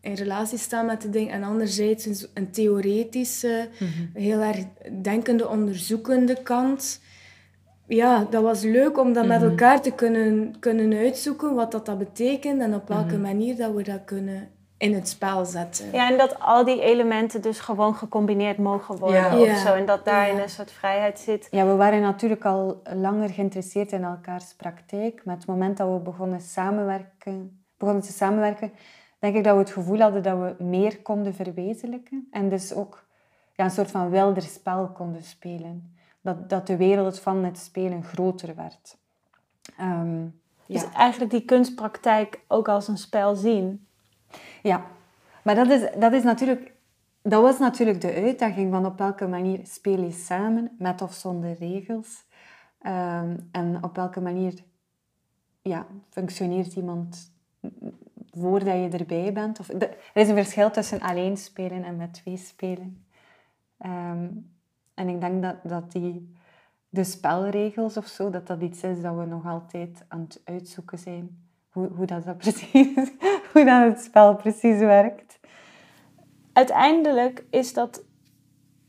in 0.00 0.14
relatie 0.14 0.58
staan 0.58 0.86
met 0.86 1.02
de 1.02 1.10
dingen 1.10 1.32
en 1.32 1.42
anderzijds 1.42 2.06
een, 2.06 2.16
een 2.34 2.50
theoretische, 2.50 3.68
mhm. 3.78 4.22
heel 4.22 4.40
erg 4.40 4.64
denkende, 5.02 5.48
onderzoekende 5.48 6.42
kant. 6.42 7.00
Ja, 7.94 8.26
dat 8.30 8.42
was 8.42 8.62
leuk 8.62 8.98
om 8.98 9.12
dat 9.12 9.26
met 9.26 9.40
mhm. 9.40 9.50
elkaar 9.50 9.80
te 9.80 9.90
kunnen, 9.90 10.54
kunnen 10.58 10.92
uitzoeken, 10.98 11.54
wat 11.54 11.72
dat, 11.72 11.86
dat 11.86 11.98
betekent 11.98 12.60
en 12.60 12.74
op 12.74 12.88
welke 12.88 13.14
mhm. 13.14 13.20
manier 13.20 13.56
dat 13.56 13.72
we 13.72 13.82
dat 13.82 14.04
kunnen 14.04 14.48
in 14.76 14.94
het 14.94 15.08
spel 15.08 15.44
zetten. 15.44 15.92
Ja, 15.92 16.10
en 16.10 16.18
dat 16.18 16.40
al 16.40 16.64
die 16.64 16.82
elementen 16.82 17.42
dus 17.42 17.60
gewoon 17.60 17.94
gecombineerd 17.94 18.58
mogen 18.58 18.96
worden 18.96 19.38
ja. 19.38 19.52
of 19.52 19.56
zo. 19.58 19.74
En 19.74 19.86
dat 19.86 20.04
daarin 20.04 20.36
ja. 20.36 20.42
een 20.42 20.48
soort 20.48 20.70
vrijheid 20.70 21.18
zit. 21.18 21.48
Ja, 21.50 21.66
we 21.66 21.74
waren 21.74 22.00
natuurlijk 22.00 22.44
al 22.44 22.82
langer 22.94 23.28
geïnteresseerd 23.28 23.92
in 23.92 24.04
elkaars 24.04 24.54
praktijk. 24.54 25.24
Maar 25.24 25.36
het 25.36 25.46
moment 25.46 25.76
dat 25.76 25.92
we 25.92 25.98
begonnen, 25.98 26.40
samenwerken, 26.40 27.64
begonnen 27.78 28.02
te 28.02 28.12
samenwerken, 28.12 28.72
denk 29.18 29.36
ik 29.36 29.44
dat 29.44 29.54
we 29.54 29.60
het 29.60 29.70
gevoel 29.70 30.00
hadden 30.00 30.22
dat 30.22 30.38
we 30.38 30.64
meer 30.64 31.02
konden 31.02 31.34
verwezenlijken. 31.34 32.28
En 32.30 32.48
dus 32.48 32.74
ook 32.74 33.04
ja, 33.54 33.64
een 33.64 33.70
soort 33.70 33.90
van 33.90 34.10
wilder 34.10 34.42
spel 34.42 34.88
konden 34.88 35.22
spelen. 35.22 35.98
Dat, 36.20 36.48
dat 36.50 36.66
de 36.66 36.76
wereld 36.76 37.20
van 37.20 37.44
het 37.44 37.58
spelen 37.58 38.04
groter 38.04 38.54
werd. 38.54 38.98
Um, 39.80 40.40
dus 40.66 40.92
eigenlijk 40.92 41.30
die 41.30 41.44
kunstpraktijk 41.44 42.40
ook 42.48 42.68
als 42.68 42.88
een 42.88 42.98
spel 42.98 43.36
zien. 43.36 43.86
Ja, 44.62 44.86
maar 45.44 45.54
dat 45.54 45.70
is, 45.70 45.90
dat 45.98 46.12
is 46.12 46.22
natuurlijk... 46.22 46.72
Dat 47.22 47.42
was 47.42 47.58
natuurlijk 47.58 48.00
de 48.00 48.14
uitdaging 48.14 48.72
van 48.72 48.86
op 48.86 48.98
welke 48.98 49.26
manier 49.26 49.60
speel 49.62 50.02
je 50.02 50.10
samen, 50.10 50.76
met 50.78 51.02
of 51.02 51.12
zonder 51.12 51.52
regels. 51.52 52.24
Um, 52.82 53.48
en 53.52 53.78
op 53.80 53.96
welke 53.96 54.20
manier 54.20 54.54
ja, 55.62 55.86
functioneert 56.08 56.74
iemand 56.74 57.32
voordat 58.30 58.74
je 58.74 58.98
erbij 58.98 59.32
bent. 59.32 59.60
Of, 59.60 59.68
er 59.68 59.96
is 60.14 60.28
een 60.28 60.34
verschil 60.34 60.70
tussen 60.70 61.00
alleen 61.00 61.36
spelen 61.36 61.84
en 61.84 61.96
met 61.96 62.12
twee 62.12 62.36
spelen. 62.36 63.04
Um, 63.86 64.52
en 65.00 65.08
ik 65.08 65.20
denk 65.20 65.42
dat, 65.42 65.56
dat 65.62 65.92
die, 65.92 66.34
de 66.88 67.04
spelregels 67.04 67.96
of 67.96 68.06
zo, 68.06 68.30
dat 68.30 68.46
dat 68.46 68.60
iets 68.60 68.82
is 68.82 69.02
dat 69.02 69.16
we 69.16 69.24
nog 69.24 69.46
altijd 69.46 70.04
aan 70.08 70.20
het 70.20 70.40
uitzoeken 70.44 70.98
zijn. 70.98 71.48
Hoe, 71.68 71.88
hoe 71.88 72.06
dat, 72.06 72.24
dat 72.24 72.36
precies, 72.44 73.12
hoe 73.52 73.64
dat 73.64 73.88
het 73.88 74.00
spel 74.00 74.36
precies 74.36 74.78
werkt. 74.78 75.40
Uiteindelijk 76.52 77.44
is 77.50 77.72
dat 77.72 78.04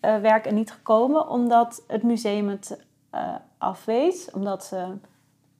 uh, 0.01 0.19
werk 0.19 0.45
er 0.45 0.53
niet 0.53 0.71
gekomen 0.71 1.27
omdat 1.27 1.83
het 1.87 2.03
museum 2.03 2.49
het 2.49 2.85
uh, 3.11 3.35
afwees. 3.57 4.31
Omdat 4.31 4.63
ze 4.63 4.97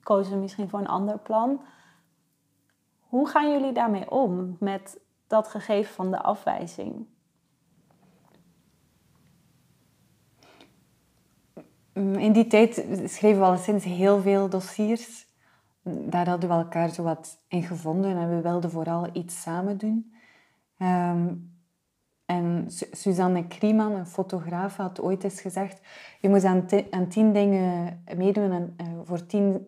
kozen 0.03 0.39
misschien 0.39 0.70
voor 0.70 0.79
een 0.79 0.88
ander 0.88 1.20
plan. 1.20 1.62
Hoe 3.00 3.27
gaan 3.27 3.51
jullie 3.51 3.74
daarmee 3.74 4.12
om 4.12 4.55
met 4.60 5.00
dat 5.27 5.48
gegeven 5.48 5.93
van 5.93 6.12
de 6.12 6.22
afwijzing? 6.22 7.08
In 11.93 12.31
die 12.31 12.48
tijd 12.48 12.86
schreven 13.05 13.39
we 13.39 13.45
al 13.45 13.57
sinds 13.57 13.86
heel 13.86 14.21
veel 14.21 14.50
dossiers. 14.50 15.27
Daar 15.83 16.29
hadden 16.29 16.50
we 16.50 16.55
elkaar 16.55 16.89
zo 16.89 17.03
wat 17.03 17.39
in 17.48 17.63
gevonden 17.63 18.17
en 18.17 18.36
we 18.36 18.41
wilden 18.41 18.71
vooral 18.71 19.10
iets 19.13 19.41
samen 19.41 19.77
doen. 19.77 20.13
Um, 20.77 21.51
en 22.25 22.65
Suzanne 22.91 23.48
Krieman, 23.48 23.91
een 23.91 24.07
fotograaf, 24.07 24.75
had 24.75 25.01
ooit 25.01 25.24
eens 25.24 25.41
gezegd: 25.41 25.81
Je 26.19 26.29
moet 26.29 26.43
aan, 26.43 26.65
aan 26.89 27.07
tien 27.07 27.33
dingen 27.33 28.03
meedoen 28.17 28.51
en 28.51 28.75
uh, 28.81 28.88
voor 29.03 29.25
tien 29.25 29.67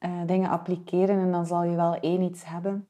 uh, 0.00 0.10
dingen 0.26 0.50
appliceren 0.50 1.18
en 1.18 1.30
dan 1.30 1.46
zal 1.46 1.64
je 1.64 1.76
wel 1.76 1.94
één 1.94 2.22
iets 2.22 2.44
hebben. 2.44 2.88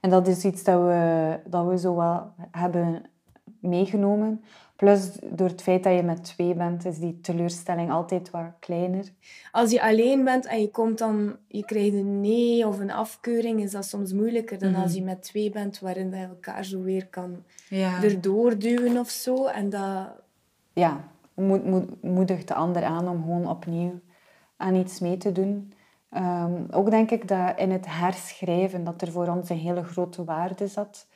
En 0.00 0.10
dat 0.10 0.26
is 0.26 0.44
iets 0.44 0.64
dat 0.64 0.80
we, 0.80 1.40
dat 1.46 1.66
we 1.66 1.78
zo 1.78 1.96
wel 1.96 2.32
hebben 2.50 3.02
meegenomen. 3.60 4.44
Plus, 4.78 5.10
door 5.22 5.48
het 5.48 5.62
feit 5.62 5.82
dat 5.82 5.94
je 5.94 6.02
met 6.02 6.24
twee 6.24 6.54
bent, 6.54 6.84
is 6.84 6.98
die 6.98 7.20
teleurstelling 7.20 7.90
altijd 7.90 8.30
wat 8.30 8.52
kleiner. 8.58 9.04
Als 9.52 9.70
je 9.70 9.82
alleen 9.82 10.24
bent 10.24 10.46
en 10.46 10.60
je 10.60 10.70
komt 10.70 10.98
dan, 10.98 11.36
je 11.48 11.64
krijgt 11.64 11.94
een 11.94 12.20
nee 12.20 12.66
of 12.66 12.78
een 12.78 12.90
afkeuring, 12.90 13.62
is 13.62 13.70
dat 13.70 13.84
soms 13.84 14.12
moeilijker 14.12 14.58
dan 14.58 14.74
als 14.74 14.90
mhm. 14.90 14.98
je 14.98 15.04
met 15.04 15.22
twee 15.22 15.50
bent, 15.50 15.80
waarin 15.80 16.10
je 16.10 16.16
elkaar 16.16 16.64
zo 16.64 16.82
weer 16.82 17.06
kan 17.06 17.44
ja. 17.68 18.02
erdoor 18.02 18.58
duwen 18.58 18.98
of 18.98 19.08
zo. 19.08 19.46
En 19.46 19.70
dat... 19.70 20.08
Ja, 20.72 21.04
moedigt 22.00 22.48
de 22.48 22.54
ander 22.54 22.84
aan 22.84 23.08
om 23.08 23.22
gewoon 23.22 23.48
opnieuw 23.48 24.00
aan 24.56 24.74
iets 24.74 25.00
mee 25.00 25.16
te 25.16 25.32
doen. 25.32 25.72
Um, 26.16 26.66
ook 26.70 26.90
denk 26.90 27.10
ik 27.10 27.28
dat 27.28 27.58
in 27.58 27.70
het 27.70 27.86
herschrijven 27.88 28.84
dat 28.84 29.02
er 29.02 29.10
voor 29.12 29.28
ons 29.28 29.48
een 29.48 29.56
hele 29.56 29.84
grote 29.84 30.24
waarde 30.24 30.66
zat. 30.66 31.06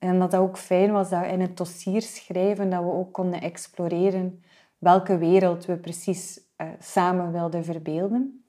En 0.00 0.18
dat 0.18 0.30
dat 0.30 0.40
ook 0.40 0.58
fijn 0.58 0.92
was 0.92 1.10
dat 1.10 1.26
in 1.26 1.40
het 1.40 1.56
dossier 1.56 2.02
schrijven 2.02 2.70
dat 2.70 2.82
we 2.82 2.92
ook 2.92 3.12
konden 3.12 3.40
exploreren 3.40 4.42
welke 4.78 5.18
wereld 5.18 5.64
we 5.66 5.76
precies 5.76 6.40
uh, 6.56 6.68
samen 6.78 7.32
wilden 7.32 7.64
verbeelden. 7.64 8.44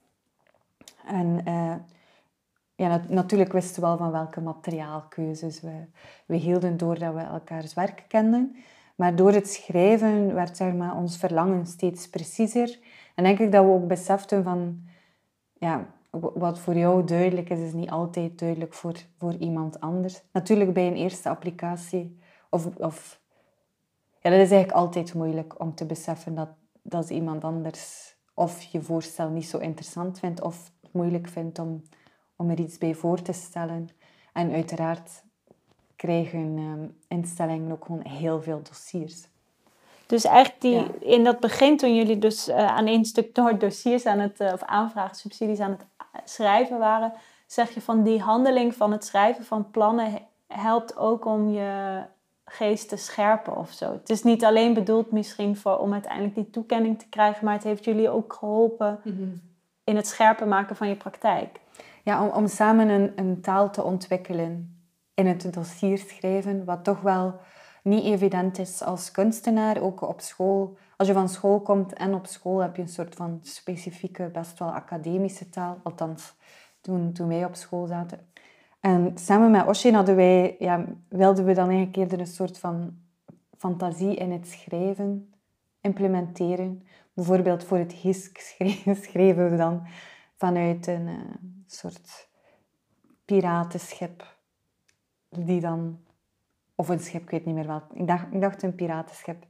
En 1.06 1.42
uh, 1.48 1.76
ja, 2.76 3.02
natuurlijk 3.08 3.52
wisten 3.52 3.82
we 3.82 3.88
wel 3.88 3.98
van 3.98 4.12
welke 4.12 4.42
materiaalkeuzes 4.42 5.62
we, 5.62 5.86
we 6.26 6.36
hielden 6.36 6.78
doordat 6.78 7.14
we 7.14 7.20
elkaars 7.20 7.74
werk 7.74 8.06
kenden. 8.08 8.56
Maar 8.96 9.16
door 9.16 9.32
het 9.32 9.50
schrijven 9.50 10.34
werd 10.34 10.58
zeg 10.58 10.74
maar, 10.74 10.96
ons 10.96 11.18
verlangen 11.18 11.66
steeds 11.66 12.10
preciezer. 12.10 12.80
En 13.16 13.24
denk 13.24 13.40
ik 13.40 13.52
dat 13.52 13.66
we 13.66 13.72
ook 13.72 13.88
beseften 13.88 14.44
van 14.44 14.82
ja, 15.54 15.88
wat 16.12 16.60
voor 16.60 16.76
jou 16.76 17.04
duidelijk 17.04 17.50
is, 17.50 17.60
is 17.60 17.74
niet 17.74 17.90
altijd 17.90 18.40
duidelijk 18.40 18.74
voor, 18.74 18.96
voor 19.18 19.34
iemand 19.34 19.80
anders. 19.80 20.22
Natuurlijk 20.32 20.74
bij 20.74 20.88
een 20.88 20.96
eerste 20.96 21.30
applicatie, 21.30 22.20
of, 22.50 22.66
of 22.78 23.22
ja, 24.20 24.30
dat 24.30 24.40
is 24.40 24.52
eigenlijk 24.52 24.72
altijd 24.72 25.14
moeilijk 25.14 25.60
om 25.60 25.76
te 25.76 25.86
beseffen 25.86 26.36
dat, 26.36 26.50
dat 26.82 27.10
iemand 27.10 27.44
anders 27.44 28.16
of 28.34 28.62
je 28.64 28.82
voorstel 28.82 29.30
niet 29.30 29.46
zo 29.46 29.58
interessant 29.58 30.20
vindt, 30.20 30.42
of 30.42 30.72
het 30.82 30.94
moeilijk 30.94 31.28
vindt 31.28 31.60
om, 31.60 31.82
om 32.36 32.50
er 32.50 32.60
iets 32.60 32.78
bij 32.78 32.94
voor 32.94 33.22
te 33.22 33.32
stellen. 33.32 33.90
En 34.34 34.52
uiteraard 34.52 35.24
krijgen 35.96 36.58
um, 36.58 36.98
instellingen 37.08 37.72
ook 37.72 37.86
gewoon 37.86 38.06
heel 38.08 38.42
veel 38.42 38.62
dossiers. 38.64 39.30
Dus 40.06 40.24
eigenlijk 40.24 40.62
die, 40.62 41.00
in 41.00 41.24
dat 41.24 41.40
begin, 41.40 41.78
toen 41.78 41.96
jullie 41.96 42.20
dus 42.20 42.50
uh, 42.50 42.56
aan 42.56 42.88
één 42.88 43.06
stuk 43.06 43.36
door 43.36 43.58
dossiers 43.58 44.06
aan 44.06 44.20
het, 44.20 44.40
uh, 44.40 44.54
of 44.54 44.64
aanvragen, 44.64 45.16
subsidies 45.16 45.60
aan 45.60 45.72
het 45.72 45.86
schrijven 46.24 46.80
waren, 46.80 47.14
zeg 47.46 47.74
je 47.74 47.82
van 47.82 48.04
die 48.04 48.22
handeling 48.22 48.76
van 48.76 48.92
het 48.92 49.06
schrijven 49.06 49.46
van 49.46 49.72
plannen 49.72 50.20
helpt 50.48 50.98
ook 50.98 51.26
om 51.26 51.50
je 51.50 52.02
geest 52.46 52.90
te 52.90 52.98
scherpen 52.98 53.58
of 53.58 53.72
zo. 53.72 53.92
Het 53.92 54.10
is 54.10 54.24
niet 54.24 54.46
alleen 54.46 54.74
bedoeld 54.74 55.12
misschien 55.12 55.58
voor, 55.58 55.78
om 55.78 55.94
uiteindelijk 55.94 56.36
die 56.36 56.50
toekenning 56.50 57.00
te 57.00 57.10
krijgen, 57.10 57.46
maar 57.46 57.54
het 57.54 57.64
heeft 57.64 57.86
jullie 57.86 58.10
ook 58.10 58.34
geholpen 58.34 59.00
mhm. 59.04 59.30
in 59.84 59.96
het 59.96 60.08
scherper 60.08 60.48
maken 60.48 60.76
van 60.76 60.88
je 60.88 60.96
praktijk. 60.96 61.60
Ja, 62.04 62.24
om, 62.24 62.30
om 62.30 62.48
samen 62.48 62.90
een, 62.90 63.12
een 63.16 63.42
taal 63.42 63.70
te 63.70 63.84
ontwikkelen 63.84 64.76
in 65.14 65.28
het 65.28 65.54
dossier 65.54 65.98
schrijven, 65.98 66.66
wat 66.66 66.84
toch 66.84 67.02
wel 67.02 67.40
niet 67.84 68.04
evident 68.04 68.60
is 68.60 68.84
als 68.84 69.12
kunstenaar, 69.12 69.82
ook 69.82 70.02
op 70.02 70.22
school. 70.22 70.78
Als 71.02 71.10
je 71.10 71.16
van 71.16 71.30
school 71.30 71.62
komt 71.62 71.94
en 71.94 72.14
op 72.14 72.26
school 72.26 72.60
heb 72.60 72.76
je 72.76 72.82
een 72.82 72.88
soort 72.88 73.16
van 73.16 73.40
specifieke, 73.42 74.30
best 74.30 74.60
wel 74.60 74.74
academische 74.74 75.50
taal. 75.50 75.80
Althans, 75.84 76.34
toen, 76.82 77.14
toen 77.14 77.28
wij 77.28 77.46
op 77.46 77.56
school 77.56 77.88
zaten. 77.88 78.20
En 78.80 79.12
samen 79.18 79.52
met 79.52 79.68
Oshin 79.68 79.94
hadden 79.94 80.16
wij, 80.16 80.56
ja, 80.60 80.86
wilden 81.08 81.46
we 81.46 81.54
dan 81.54 81.68
eigenlijk 81.68 81.98
eerder 81.98 82.20
een 82.20 82.28
soort 82.28 82.58
van 82.58 82.98
fantasie 83.58 84.16
in 84.16 84.32
het 84.32 84.48
schrijven 84.48 85.34
implementeren. 85.82 86.88
Bijvoorbeeld 87.14 87.64
voor 87.64 87.78
het 87.78 87.92
HISK 87.92 88.38
schreven 89.04 89.50
we 89.50 89.58
dan 89.58 89.88
vanuit 90.38 90.88
een 90.88 91.08
uh, 91.08 91.20
soort 91.66 92.30
piratenschip 93.26 94.36
die 95.30 95.62
dan 95.62 96.00
of 96.76 96.90
een 96.90 97.00
schip, 97.00 97.22
ik 97.22 97.30
weet 97.30 97.46
niet 97.46 97.56
meer 97.56 97.68
wel. 97.68 97.82
Ik 97.94 98.08
dacht, 98.08 98.26
ik 98.32 98.42
dacht 98.42 98.64
een 98.64 98.76
piratenschip. 98.76 99.50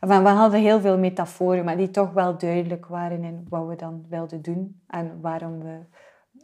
Enfin, 0.00 0.22
we 0.22 0.28
hadden 0.28 0.60
heel 0.60 0.80
veel 0.80 0.98
metaforen, 0.98 1.64
maar 1.64 1.76
die 1.76 1.90
toch 1.90 2.12
wel 2.12 2.38
duidelijk 2.38 2.86
waren 2.86 3.24
in 3.24 3.46
wat 3.48 3.66
we 3.66 3.76
dan 3.76 4.04
wilden 4.08 4.42
doen 4.42 4.80
en 4.86 5.20
waarom 5.20 5.58
we 5.58 5.78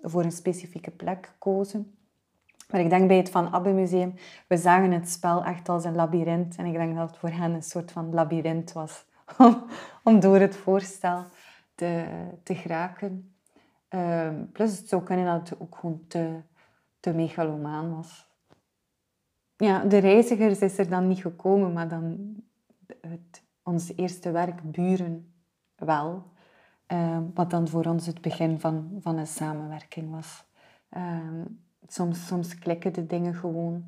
voor 0.02 0.24
een 0.24 0.32
specifieke 0.32 0.90
plek 0.90 1.34
kozen. 1.38 1.96
Maar 2.70 2.80
ik 2.80 2.90
denk 2.90 3.08
bij 3.08 3.16
het 3.16 3.30
Van 3.30 3.52
Abbe 3.52 3.72
Museum, 3.72 4.14
we 4.48 4.56
zagen 4.56 4.90
het 4.90 5.08
spel 5.08 5.44
echt 5.44 5.68
als 5.68 5.84
een 5.84 5.94
labyrint. 5.94 6.56
En 6.56 6.64
ik 6.64 6.72
denk 6.72 6.96
dat 6.96 7.08
het 7.08 7.18
voor 7.18 7.30
hen 7.30 7.52
een 7.52 7.62
soort 7.62 7.92
van 7.92 8.14
labyrint 8.14 8.72
was 8.72 9.04
om, 10.04 10.20
door 10.20 10.38
het 10.38 10.56
voorstel 10.56 11.24
te, 11.74 12.04
te 12.42 12.54
geraken. 12.54 13.34
Um, 13.88 14.50
plus 14.52 14.78
het 14.78 14.88
zou 14.88 15.02
kunnen 15.02 15.24
dat 15.24 15.48
het 15.48 15.60
ook 15.60 15.76
gewoon 15.76 16.04
te, 16.08 16.40
te 17.00 17.12
megalomaan 17.12 17.96
was 17.96 18.32
ja, 19.56 19.84
de 19.84 19.98
reizigers 19.98 20.58
is 20.58 20.78
er 20.78 20.88
dan 20.88 21.08
niet 21.08 21.20
gekomen, 21.20 21.72
maar 21.72 21.88
dan 21.88 22.34
het, 23.00 23.42
ons 23.64 23.92
eerste 23.96 24.30
werk 24.30 24.72
Buren 24.72 25.34
wel. 25.76 26.22
Uh, 26.92 27.18
wat 27.34 27.50
dan 27.50 27.68
voor 27.68 27.84
ons 27.84 28.06
het 28.06 28.20
begin 28.20 28.60
van, 28.60 28.98
van 29.00 29.18
een 29.18 29.26
samenwerking 29.26 30.10
was. 30.10 30.44
Ehm, 30.88 31.44
soms, 31.86 32.26
soms 32.26 32.58
klikken 32.58 32.92
de 32.92 33.06
dingen 33.06 33.34
gewoon. 33.34 33.84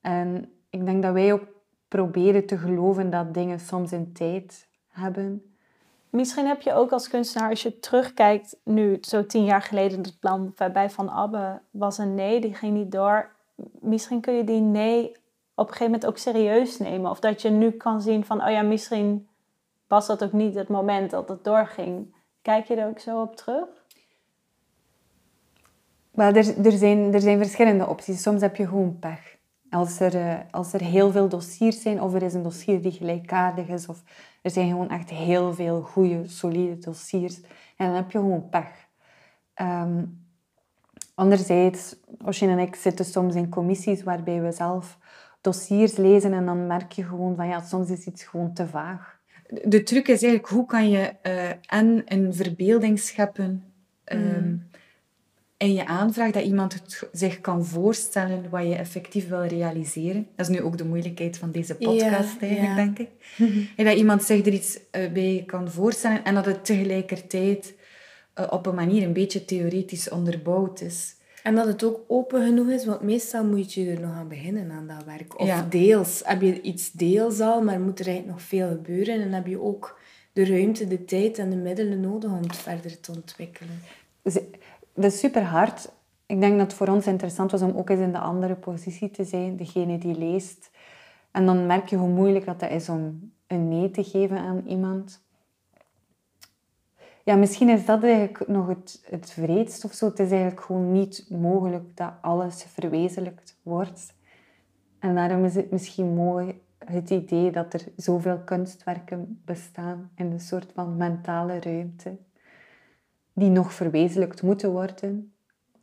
En 0.00 0.52
ik 0.70 0.86
denk 0.86 1.02
dat 1.02 1.12
wij 1.12 1.32
ook 1.32 1.46
proberen 1.88 2.46
te 2.46 2.58
geloven 2.58 3.10
dat 3.10 3.34
dingen 3.34 3.60
soms 3.60 3.90
een 3.90 4.12
tijd 4.12 4.68
hebben. 4.88 5.54
Misschien 6.10 6.46
heb 6.46 6.60
je 6.60 6.72
ook 6.72 6.92
als 6.92 7.08
kunstenaar, 7.08 7.50
als 7.50 7.62
je 7.62 7.78
terugkijkt, 7.78 8.56
nu 8.64 8.98
zo 9.00 9.26
tien 9.26 9.44
jaar 9.44 9.62
geleden, 9.62 9.98
het 9.98 10.18
plan 10.20 10.54
bij 10.72 10.90
Van 10.90 11.10
Abbe 11.10 11.60
was 11.70 11.98
een 11.98 12.14
nee, 12.14 12.40
die 12.40 12.54
ging 12.54 12.74
niet 12.74 12.92
door. 12.92 13.30
Misschien 13.80 14.20
kun 14.20 14.34
je 14.34 14.44
die 14.44 14.60
nee 14.60 15.16
op 15.56 15.66
een 15.66 15.72
gegeven 15.72 15.92
moment 15.92 16.06
ook 16.06 16.18
serieus 16.18 16.78
nemen. 16.78 17.10
Of 17.10 17.20
dat 17.20 17.42
je 17.42 17.50
nu 17.50 17.70
kan 17.70 18.00
zien 18.00 18.24
van, 18.24 18.42
oh 18.42 18.50
ja, 18.50 18.62
misschien 18.62 19.28
was 19.86 20.06
dat 20.06 20.24
ook 20.24 20.32
niet 20.32 20.54
het 20.54 20.68
moment 20.68 21.10
dat 21.10 21.28
het 21.28 21.44
doorging. 21.44 22.14
Kijk 22.42 22.66
je 22.66 22.76
er 22.76 22.88
ook 22.88 22.98
zo 22.98 23.20
op 23.20 23.36
terug? 23.36 23.64
Wel, 26.10 26.32
er, 26.32 26.66
er, 26.66 26.72
zijn, 26.72 27.14
er 27.14 27.20
zijn 27.20 27.38
verschillende 27.38 27.86
opties. 27.86 28.22
Soms 28.22 28.40
heb 28.40 28.56
je 28.56 28.66
gewoon 28.66 28.98
pech. 28.98 29.36
Als 29.70 30.00
er, 30.00 30.14
eh, 30.14 30.38
als 30.50 30.72
er 30.72 30.80
heel 30.80 31.10
veel 31.10 31.28
dossiers 31.28 31.82
zijn, 31.82 32.02
of 32.02 32.14
er 32.14 32.22
is 32.22 32.34
een 32.34 32.42
dossier 32.42 32.82
die 32.82 32.92
gelijkaardig 32.92 33.68
is, 33.68 33.86
of 33.86 34.02
er 34.42 34.50
zijn 34.50 34.70
gewoon 34.70 34.90
echt 34.90 35.10
heel 35.10 35.54
veel 35.54 35.82
goede, 35.82 36.28
solide 36.28 36.78
dossiers, 36.78 37.40
en 37.76 37.86
dan 37.86 37.94
heb 37.94 38.10
je 38.10 38.18
gewoon 38.18 38.48
pech. 38.48 38.86
Um, 39.60 40.24
anderzijds, 41.14 41.96
Oshin 42.24 42.48
en 42.48 42.58
ik 42.58 42.74
zitten 42.74 43.04
soms 43.04 43.34
in 43.34 43.48
commissies 43.48 44.02
waarbij 44.02 44.42
we 44.42 44.52
zelf 44.52 44.98
dossiers 45.46 45.96
lezen 45.96 46.32
en 46.32 46.46
dan 46.46 46.66
merk 46.66 46.92
je 46.92 47.04
gewoon 47.04 47.36
van 47.36 47.48
ja, 47.48 47.60
soms 47.60 47.90
is 47.90 48.06
iets 48.06 48.24
gewoon 48.24 48.52
te 48.52 48.66
vaag. 48.66 49.18
De 49.64 49.82
truc 49.82 50.08
is 50.08 50.22
eigenlijk 50.22 50.52
hoe 50.52 50.66
kan 50.66 50.90
je 50.90 51.12
uh, 51.22 51.50
en 51.66 52.02
een 52.04 52.34
verbeelding 52.34 52.98
scheppen 52.98 53.64
um, 54.04 54.68
in 55.56 55.74
je 55.74 55.86
aanvraag 55.86 56.30
dat 56.30 56.44
iemand 56.44 56.72
het 56.72 57.08
zich 57.12 57.40
kan 57.40 57.64
voorstellen 57.64 58.50
wat 58.50 58.62
je 58.62 58.74
effectief 58.74 59.28
wil 59.28 59.44
realiseren. 59.44 60.26
Dat 60.36 60.48
is 60.48 60.56
nu 60.56 60.62
ook 60.62 60.78
de 60.78 60.84
moeilijkheid 60.84 61.38
van 61.38 61.50
deze 61.50 61.74
podcast 61.74 62.36
eigenlijk, 62.40 62.76
denk 62.76 62.98
ik. 62.98 63.10
En 63.76 63.84
dat 63.88 63.96
iemand 63.96 64.22
zich 64.22 64.46
er 64.46 64.52
iets 64.52 64.76
uh, 64.76 65.12
bij 65.12 65.42
kan 65.46 65.70
voorstellen 65.70 66.24
en 66.24 66.34
dat 66.34 66.46
het 66.46 66.64
tegelijkertijd 66.64 67.74
uh, 68.40 68.46
op 68.50 68.66
een 68.66 68.74
manier 68.74 69.02
een 69.02 69.12
beetje 69.12 69.44
theoretisch 69.44 70.08
onderbouwd 70.08 70.80
is. 70.80 71.15
En 71.46 71.54
dat 71.54 71.66
het 71.66 71.84
ook 71.84 72.00
open 72.06 72.44
genoeg 72.44 72.68
is, 72.68 72.84
want 72.84 73.00
meestal 73.00 73.44
moet 73.44 73.72
je 73.72 73.90
er 73.90 74.00
nog 74.00 74.10
aan 74.10 74.28
beginnen 74.28 74.70
aan 74.70 74.86
dat 74.86 75.04
werk. 75.04 75.40
Of 75.40 75.64
deels. 75.68 76.22
Heb 76.24 76.40
je 76.40 76.60
iets 76.60 76.92
deels 76.92 77.40
al, 77.40 77.62
maar 77.62 77.80
moet 77.80 77.98
er 77.98 78.06
eigenlijk 78.06 78.36
nog 78.36 78.46
veel 78.46 78.68
gebeuren. 78.68 79.20
En 79.20 79.32
heb 79.32 79.46
je 79.46 79.60
ook 79.60 79.98
de 80.32 80.44
ruimte, 80.44 80.88
de 80.88 81.04
tijd 81.04 81.38
en 81.38 81.50
de 81.50 81.56
middelen 81.56 82.00
nodig 82.00 82.30
om 82.30 82.42
het 82.42 82.56
verder 82.56 83.00
te 83.00 83.12
ontwikkelen. 83.12 83.80
dat 84.94 85.12
is 85.12 85.18
super 85.18 85.42
hard. 85.42 85.92
Ik 86.26 86.40
denk 86.40 86.58
dat 86.58 86.66
het 86.66 86.74
voor 86.74 86.88
ons 86.88 87.06
interessant 87.06 87.50
was 87.50 87.62
om 87.62 87.76
ook 87.76 87.90
eens 87.90 88.00
in 88.00 88.12
de 88.12 88.18
andere 88.18 88.54
positie 88.54 89.10
te 89.10 89.24
zijn, 89.24 89.56
degene 89.56 89.98
die 89.98 90.18
leest. 90.18 90.70
En 91.30 91.46
dan 91.46 91.66
merk 91.66 91.88
je 91.88 91.96
hoe 91.96 92.08
moeilijk 92.08 92.44
dat 92.44 92.70
is 92.70 92.88
om 92.88 93.32
een 93.46 93.68
nee 93.68 93.90
te 93.90 94.04
geven 94.04 94.38
aan 94.38 94.62
iemand 94.66 95.25
ja, 97.26 97.36
misschien 97.36 97.68
is 97.68 97.84
dat 97.84 98.02
eigenlijk 98.02 98.48
nog 98.48 98.68
het, 98.68 99.02
het 99.10 99.30
vreedst 99.30 99.84
of 99.84 99.92
zo. 99.92 100.06
Het 100.06 100.18
is 100.18 100.30
eigenlijk 100.30 100.60
gewoon 100.60 100.92
niet 100.92 101.26
mogelijk 101.30 101.96
dat 101.96 102.12
alles 102.20 102.62
verwezenlijkt 102.62 103.58
wordt. 103.62 104.14
En 104.98 105.14
daarom 105.14 105.44
is 105.44 105.54
het 105.54 105.70
misschien 105.70 106.14
mooi 106.14 106.60
het 106.78 107.10
idee 107.10 107.50
dat 107.50 107.72
er 107.72 107.84
zoveel 107.96 108.38
kunstwerken 108.38 109.42
bestaan 109.44 110.10
in 110.14 110.30
een 110.30 110.40
soort 110.40 110.72
van 110.74 110.96
mentale 110.96 111.60
ruimte, 111.60 112.16
die 113.32 113.50
nog 113.50 113.72
verwezenlijkt 113.72 114.42
moeten 114.42 114.70
worden, 114.70 115.34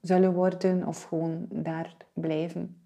zullen 0.01 0.33
worden 0.33 0.87
of 0.87 1.03
gewoon 1.03 1.45
daar 1.49 1.95
blijven. 2.13 2.81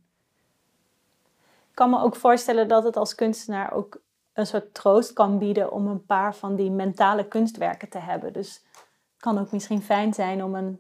Ik 1.70 1.74
kan 1.74 1.90
me 1.90 2.00
ook 2.00 2.16
voorstellen 2.16 2.68
dat 2.68 2.84
het 2.84 2.96
als 2.96 3.16
kunstenaar 3.16 3.74
ook 3.74 4.02
een 4.38 4.46
soort 4.46 4.74
troost 4.74 5.14
kan 5.14 5.38
bieden 5.38 5.72
om 5.72 5.88
een 5.88 6.06
paar 6.06 6.36
van 6.36 6.56
die 6.56 6.72
mentale 6.72 7.28
kunstwerken 7.28 7.90
te 7.90 7.98
hebben. 7.98 8.34
Dus 8.34 8.66
het 9.14 9.22
kan 9.22 9.38
ook 9.38 9.52
misschien 9.52 9.82
fijn 9.82 10.14
zijn 10.14 10.44
om 10.44 10.56
een 10.56 10.80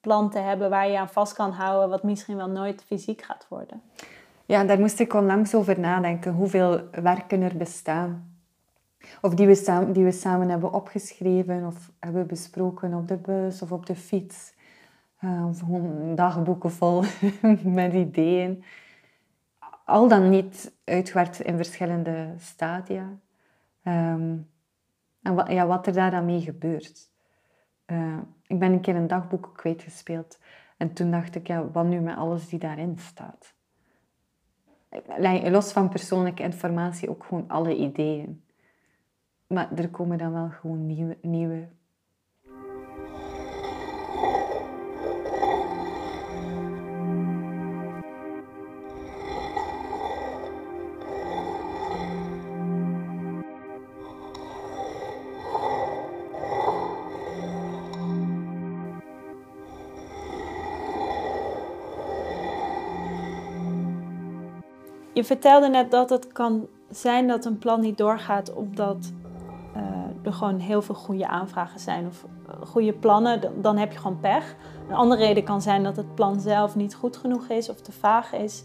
plan 0.00 0.30
te 0.30 0.38
hebben 0.38 0.70
waar 0.70 0.88
je 0.88 0.98
aan 0.98 1.08
vast 1.08 1.32
kan 1.32 1.50
houden, 1.50 1.88
wat 1.88 2.02
misschien 2.02 2.36
wel 2.36 2.48
nooit 2.48 2.84
fysiek 2.84 3.22
gaat 3.22 3.46
worden. 3.48 3.82
Ja, 4.46 4.64
daar 4.64 4.78
moest 4.78 5.00
ik 5.00 5.14
onlangs 5.14 5.54
over 5.54 5.80
nadenken, 5.80 6.32
hoeveel 6.32 6.80
werken 6.90 7.42
er 7.42 7.56
bestaan. 7.56 8.36
Of 9.20 9.34
die 9.34 9.46
we, 9.46 9.54
samen, 9.54 9.92
die 9.92 10.04
we 10.04 10.12
samen 10.12 10.48
hebben 10.48 10.72
opgeschreven 10.72 11.66
of 11.66 11.90
hebben 12.00 12.26
besproken 12.26 12.94
op 12.94 13.08
de 13.08 13.16
bus 13.16 13.62
of 13.62 13.72
op 13.72 13.86
de 13.86 13.94
fiets. 13.94 14.54
Uh, 15.20 15.46
of 15.48 15.58
gewoon 15.58 16.14
dagboeken 16.14 16.70
vol 16.70 17.02
met 17.64 17.92
ideeën 17.92 18.64
al 19.92 20.08
dan 20.08 20.30
niet 20.30 20.72
uitgewerkt 20.84 21.40
in 21.40 21.56
verschillende 21.56 22.34
stadia. 22.36 23.18
Ehm, 23.82 24.36
en 25.22 25.34
wat, 25.34 25.48
ja, 25.48 25.66
wat 25.66 25.86
er 25.86 25.92
daar 25.92 26.10
dan 26.10 26.24
mee 26.24 26.40
gebeurt. 26.40 27.10
Uh, 27.86 28.18
ik 28.46 28.58
ben 28.58 28.72
een 28.72 28.80
keer 28.80 28.96
een 28.96 29.06
dagboek 29.06 29.52
kwijtgespeeld. 29.56 30.40
En 30.76 30.92
toen 30.92 31.10
dacht 31.10 31.34
ik, 31.34 31.46
ja, 31.46 31.70
wat 31.70 31.84
nu 31.84 32.00
met 32.00 32.16
alles 32.16 32.48
die 32.48 32.58
daarin 32.58 32.98
staat? 32.98 33.54
Los 35.42 35.72
van 35.72 35.88
persoonlijke 35.88 36.42
informatie 36.42 37.10
ook 37.10 37.24
gewoon 37.24 37.48
alle 37.48 37.76
ideeën. 37.76 38.44
Maar 39.46 39.72
er 39.74 39.90
komen 39.90 40.18
dan 40.18 40.32
wel 40.32 40.50
gewoon 40.50 40.86
nieuwe, 40.86 41.18
nieuwe 41.22 41.68
Je 65.22 65.28
vertelde 65.28 65.68
net 65.68 65.90
dat 65.90 66.10
het 66.10 66.32
kan 66.32 66.68
zijn 66.90 67.26
dat 67.26 67.44
een 67.44 67.58
plan 67.58 67.80
niet 67.80 67.98
doorgaat 67.98 68.54
omdat 68.54 69.12
uh, 69.76 69.82
er 70.22 70.32
gewoon 70.32 70.58
heel 70.58 70.82
veel 70.82 70.94
goede 70.94 71.28
aanvragen 71.28 71.80
zijn 71.80 72.06
of 72.06 72.24
uh, 72.48 72.66
goede 72.66 72.92
plannen. 72.92 73.40
Dan, 73.40 73.52
dan, 73.56 73.76
heb 73.76 73.92
je 73.92 73.98
gewoon 73.98 74.20
pech. 74.20 74.56
Een 74.88 74.94
andere 74.94 75.20
reden 75.20 75.44
kan 75.44 75.62
zijn 75.62 75.82
dat 75.82 75.96
het 75.96 76.14
plan 76.14 76.40
zelf 76.40 76.76
niet 76.76 76.94
goed 76.94 77.16
genoeg 77.16 77.48
is 77.48 77.68
of 77.68 77.80
te 77.80 77.92
vaag 77.92 78.32
is. 78.32 78.64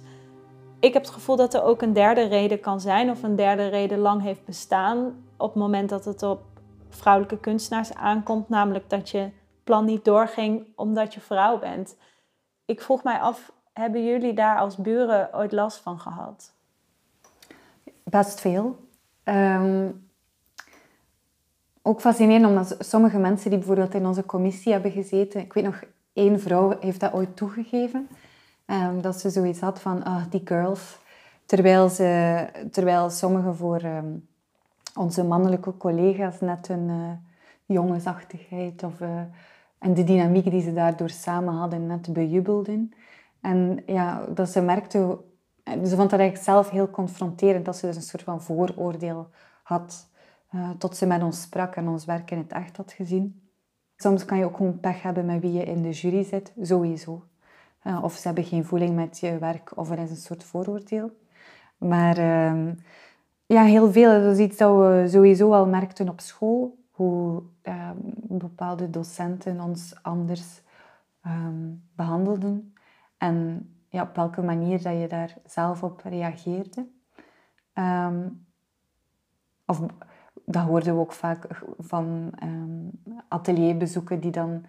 Ik 0.80 0.94
heb 0.94 1.02
het 1.02 1.12
gevoel 1.12 1.36
dat 1.36 1.54
er 1.54 1.64
ook 1.64 1.82
een 1.82 1.94
derde 1.94 2.24
reden 2.24 2.60
kan 2.60 2.82
zijn 2.82 3.10
of 3.10 3.24
een 3.24 3.36
derde 3.36 3.68
reden 3.68 4.00
lang 4.00 4.22
heeft 4.22 4.46
bestaan 4.46 4.98
op 5.38 5.48
het 5.48 5.62
moment 5.62 5.90
dat 5.90 6.06
het 6.06 6.24
op 6.24 6.42
vrouwelijke 6.90 7.40
kunstenaars 7.40 7.94
aankomt, 7.94 8.50
namelijk 8.50 8.90
dat 8.90 9.10
je 9.10 9.30
plan 9.64 9.86
niet 9.86 10.06
doorging 10.06 10.68
omdat 10.76 11.14
je 11.14 11.20
vrouw 11.20 11.60
bent. 11.60 11.98
Ik 12.66 12.82
vroeg 12.82 13.04
mij 13.04 13.20
af, 13.20 13.52
hebben 13.78 14.06
jullie 14.06 14.34
daar 14.34 14.58
als 14.58 14.76
buren 14.76 15.30
ooit 15.34 15.52
last 15.52 15.78
van 15.78 16.00
gehad? 16.00 16.54
Best 18.04 18.40
veel. 18.40 18.86
Um, 19.24 20.10
ook 21.82 22.02
fascinerend, 22.02 22.46
omdat 22.46 22.76
sommige 22.80 23.18
mensen 23.18 23.50
die 23.50 23.60
bijvoorbeeld 23.60 23.94
in 23.94 24.06
onze 24.06 24.26
commissie 24.26 24.72
hebben 24.72 24.92
gezeten, 24.92 25.42
ik 25.42 25.54
weet 25.54 25.64
nog, 25.64 25.84
één 26.14 26.40
vrouw 26.40 26.78
heeft 26.80 27.00
dat 27.00 27.14
ooit 27.14 27.36
toegegeven, 27.36 28.08
um, 28.66 29.02
dat 29.02 29.20
ze 29.20 29.30
zoiets 29.30 29.60
had 29.60 29.82
van, 29.82 30.04
ah, 30.04 30.24
die 30.30 30.42
girls. 30.46 30.98
Terwijl, 31.46 31.90
ze, 31.90 32.48
terwijl 32.72 33.10
sommigen 33.10 33.56
voor 33.56 33.84
um, 33.84 34.28
onze 34.96 35.24
mannelijke 35.24 35.78
collega's 35.78 36.40
net 36.40 36.68
hun 36.68 36.90
uh, 36.90 37.12
jongensachtigheid 37.66 38.84
of, 38.84 39.00
uh, 39.00 39.10
en 39.80 39.94
de 39.94 40.04
dynamiek 40.04 40.50
die 40.50 40.62
ze 40.62 40.74
daardoor 40.74 41.10
samen 41.10 41.54
hadden 41.54 41.88
net 41.88 42.14
bejubelden. 42.14 42.94
En 43.48 43.84
ja, 43.86 44.26
dat 44.30 44.50
ze 44.50 44.62
merkte, 44.62 45.18
ze 45.64 45.96
vond 45.96 46.10
dat 46.10 46.20
eigenlijk 46.20 46.38
zelf 46.38 46.70
heel 46.70 46.90
confronterend, 46.90 47.66
dat 47.66 47.78
ze 47.78 47.86
dus 47.86 47.96
een 47.96 48.02
soort 48.02 48.24
van 48.24 48.42
vooroordeel 48.42 49.30
had. 49.64 50.10
Uh, 50.52 50.70
tot 50.70 50.96
ze 50.96 51.06
met 51.06 51.24
ons 51.24 51.42
sprak 51.42 51.76
en 51.76 51.88
ons 51.88 52.06
werk 52.06 52.32
in 52.32 52.38
het 52.38 52.52
echt 52.52 52.78
had 52.78 52.92
gezien. 52.92 53.50
Soms 53.96 54.26
kan 54.26 54.38
je 54.38 54.46
ook 54.46 54.58
gewoon 54.58 54.80
pech 54.80 55.02
hebben 55.02 55.26
met 55.26 55.42
wie 55.42 55.52
je 55.52 55.64
in 55.64 55.82
de 55.82 55.92
jury 55.92 56.24
zit, 56.24 56.54
sowieso. 56.62 57.24
Uh, 57.84 58.04
of 58.04 58.14
ze 58.14 58.28
hebben 58.28 58.46
geen 58.46 58.66
voeling 58.66 58.96
met 58.96 59.20
je 59.20 59.38
werk, 59.38 59.78
of 59.78 59.92
er 59.92 60.00
is 60.00 60.10
een 60.10 60.16
soort 60.16 60.44
vooroordeel. 60.44 61.12
Maar 61.78 62.18
uh, 62.18 62.72
ja, 63.46 63.64
heel 63.64 63.92
veel. 63.92 64.22
Dat 64.22 64.38
is 64.38 64.46
iets 64.46 64.58
dat 64.58 64.78
we 64.78 65.06
sowieso 65.08 65.54
al 65.54 65.68
merkten 65.68 66.10
op 66.10 66.20
school. 66.20 66.78
Hoe 66.92 67.44
ehm, 67.62 67.98
bepaalde 68.28 68.90
docenten 68.90 69.62
ons 69.62 69.96
anders 70.02 70.62
ehm, 71.22 71.74
behandelden. 71.96 72.72
En 73.18 73.70
ja, 73.90 74.02
op 74.02 74.16
welke 74.16 74.42
manier 74.42 74.82
dat 74.82 75.00
je 75.00 75.08
daar 75.08 75.38
zelf 75.46 75.84
op 75.84 76.02
reageerde. 76.04 76.88
Um, 77.74 78.46
of 79.66 79.82
dat 80.46 80.64
hoorden 80.64 80.94
we 80.94 81.00
ook 81.00 81.12
vaak 81.12 81.48
van 81.78 82.32
um, 82.44 82.92
atelierbezoeken 83.28 84.20
die 84.20 84.32
dan 84.32 84.66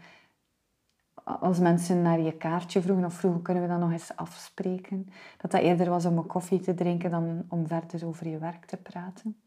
als 1.40 1.58
mensen 1.58 2.02
naar 2.02 2.20
je 2.20 2.32
kaartje 2.32 2.82
vroegen 2.82 3.04
of 3.04 3.14
vroegen 3.14 3.42
kunnen 3.42 3.62
we 3.62 3.68
dan 3.68 3.80
nog 3.80 3.92
eens 3.92 4.16
afspreken, 4.16 5.06
dat 5.36 5.50
dat 5.50 5.60
eerder 5.60 5.88
was 5.88 6.04
om 6.04 6.18
een 6.18 6.26
koffie 6.26 6.60
te 6.60 6.74
drinken 6.74 7.10
dan 7.10 7.44
om 7.48 7.66
verder 7.66 8.06
over 8.06 8.28
je 8.28 8.38
werk 8.38 8.64
te 8.64 8.76
praten. 8.76 9.40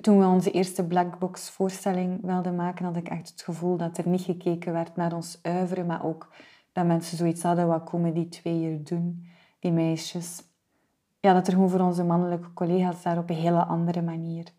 Toen 0.00 0.18
we 0.18 0.26
onze 0.26 0.50
eerste 0.50 0.86
Blackbox 0.86 1.50
voorstelling 1.50 2.22
wilden 2.22 2.54
maken, 2.54 2.84
had 2.84 2.96
ik 2.96 3.08
echt 3.08 3.28
het 3.28 3.42
gevoel 3.42 3.76
dat 3.76 3.98
er 3.98 4.08
niet 4.08 4.22
gekeken 4.22 4.72
werd 4.72 4.96
naar 4.96 5.12
ons 5.12 5.38
uiveren, 5.42 5.86
maar 5.86 6.04
ook 6.04 6.28
dat 6.74 6.86
mensen 6.86 7.16
zoiets 7.16 7.42
hadden, 7.42 7.68
wat 7.68 7.84
komen 7.84 8.14
die 8.14 8.28
twee 8.28 8.54
hier 8.54 8.84
doen, 8.84 9.26
die 9.58 9.72
meisjes. 9.72 10.42
Ja, 11.20 11.32
dat 11.32 11.46
er 11.46 11.52
gewoon 11.52 11.70
voor 11.70 11.80
onze 11.80 12.04
mannelijke 12.04 12.52
collega's 12.52 13.02
daar 13.02 13.18
op 13.18 13.30
een 13.30 13.36
hele 13.36 13.64
andere 13.64 14.02
manier 14.02 14.52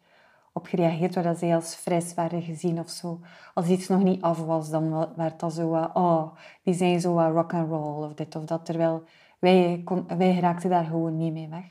op 0.54 0.66
gereageerd 0.66 1.16
werd, 1.16 1.28
dat 1.28 1.38
zij 1.38 1.56
als 1.56 1.76
fris 1.76 2.14
werden 2.14 2.42
gezien 2.42 2.80
of 2.80 2.90
zo. 2.90 3.20
Als 3.54 3.68
iets 3.68 3.88
nog 3.88 4.04
niet 4.04 4.22
af 4.22 4.46
was, 4.46 4.70
dan 4.70 5.14
werd 5.16 5.40
dat 5.40 5.54
zo, 5.54 5.90
oh, 5.94 6.36
die 6.64 6.74
zijn 6.74 7.02
zo 7.02 7.20
rock 7.20 7.54
and 7.54 7.70
roll 7.70 8.06
of 8.06 8.14
dit 8.14 8.36
of 8.36 8.46
dat. 8.46 8.66
Terwijl 8.66 9.04
wij, 9.40 9.84
wij 10.08 10.40
raakten 10.40 10.70
daar 10.70 10.86
gewoon 10.86 11.18
niet 11.18 11.34
mee 11.34 11.50
weg. 11.50 11.66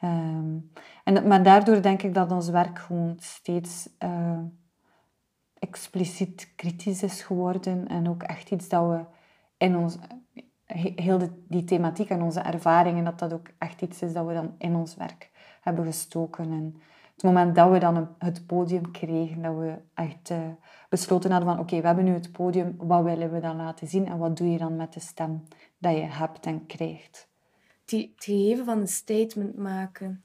Ehm, 0.00 0.56
en, 1.04 1.26
maar 1.26 1.42
daardoor 1.42 1.82
denk 1.82 2.02
ik 2.02 2.14
dat 2.14 2.32
ons 2.32 2.48
werk 2.48 2.78
gewoon 2.78 3.16
steeds 3.18 3.88
uh, 4.04 4.38
expliciet 5.58 6.52
kritisch 6.56 7.02
is 7.02 7.22
geworden 7.22 7.88
en 7.88 8.08
ook 8.08 8.22
echt 8.22 8.50
iets 8.50 8.68
dat 8.68 8.88
we 8.88 9.04
in 9.56 9.76
ons, 9.76 9.98
heel 10.96 11.30
die 11.48 11.64
thematiek 11.64 12.08
en 12.08 12.22
onze 12.22 12.40
ervaringen, 12.40 13.04
dat 13.04 13.18
dat 13.18 13.32
ook 13.32 13.46
echt 13.58 13.82
iets 13.82 14.02
is 14.02 14.12
dat 14.12 14.26
we 14.26 14.32
dan 14.32 14.54
in 14.58 14.74
ons 14.74 14.96
werk 14.96 15.30
hebben 15.60 15.84
gestoken. 15.84 16.44
En 16.44 16.82
het 17.14 17.22
moment 17.22 17.54
dat 17.54 17.70
we 17.70 17.78
dan 17.78 18.14
het 18.18 18.46
podium 18.46 18.90
kregen, 18.90 19.42
dat 19.42 19.56
we 19.56 19.74
echt 19.94 20.30
uh, 20.30 20.38
besloten 20.88 21.30
hadden 21.30 21.48
van 21.48 21.58
oké, 21.58 21.80
we 21.80 21.86
hebben 21.86 22.04
nu 22.04 22.12
het 22.12 22.32
podium, 22.32 22.74
wat 22.78 23.04
willen 23.04 23.32
we 23.32 23.40
dan 23.40 23.56
laten 23.56 23.86
zien 23.86 24.06
en 24.06 24.18
wat 24.18 24.36
doe 24.36 24.50
je 24.50 24.58
dan 24.58 24.76
met 24.76 24.92
de 24.92 25.00
stem 25.00 25.42
dat 25.78 25.94
je 25.94 26.02
hebt 26.02 26.46
en 26.46 26.66
krijgt? 26.66 27.28
Het 27.86 28.08
geven 28.16 28.64
van 28.64 28.78
een 28.78 28.88
statement 28.88 29.56
maken. 29.56 30.24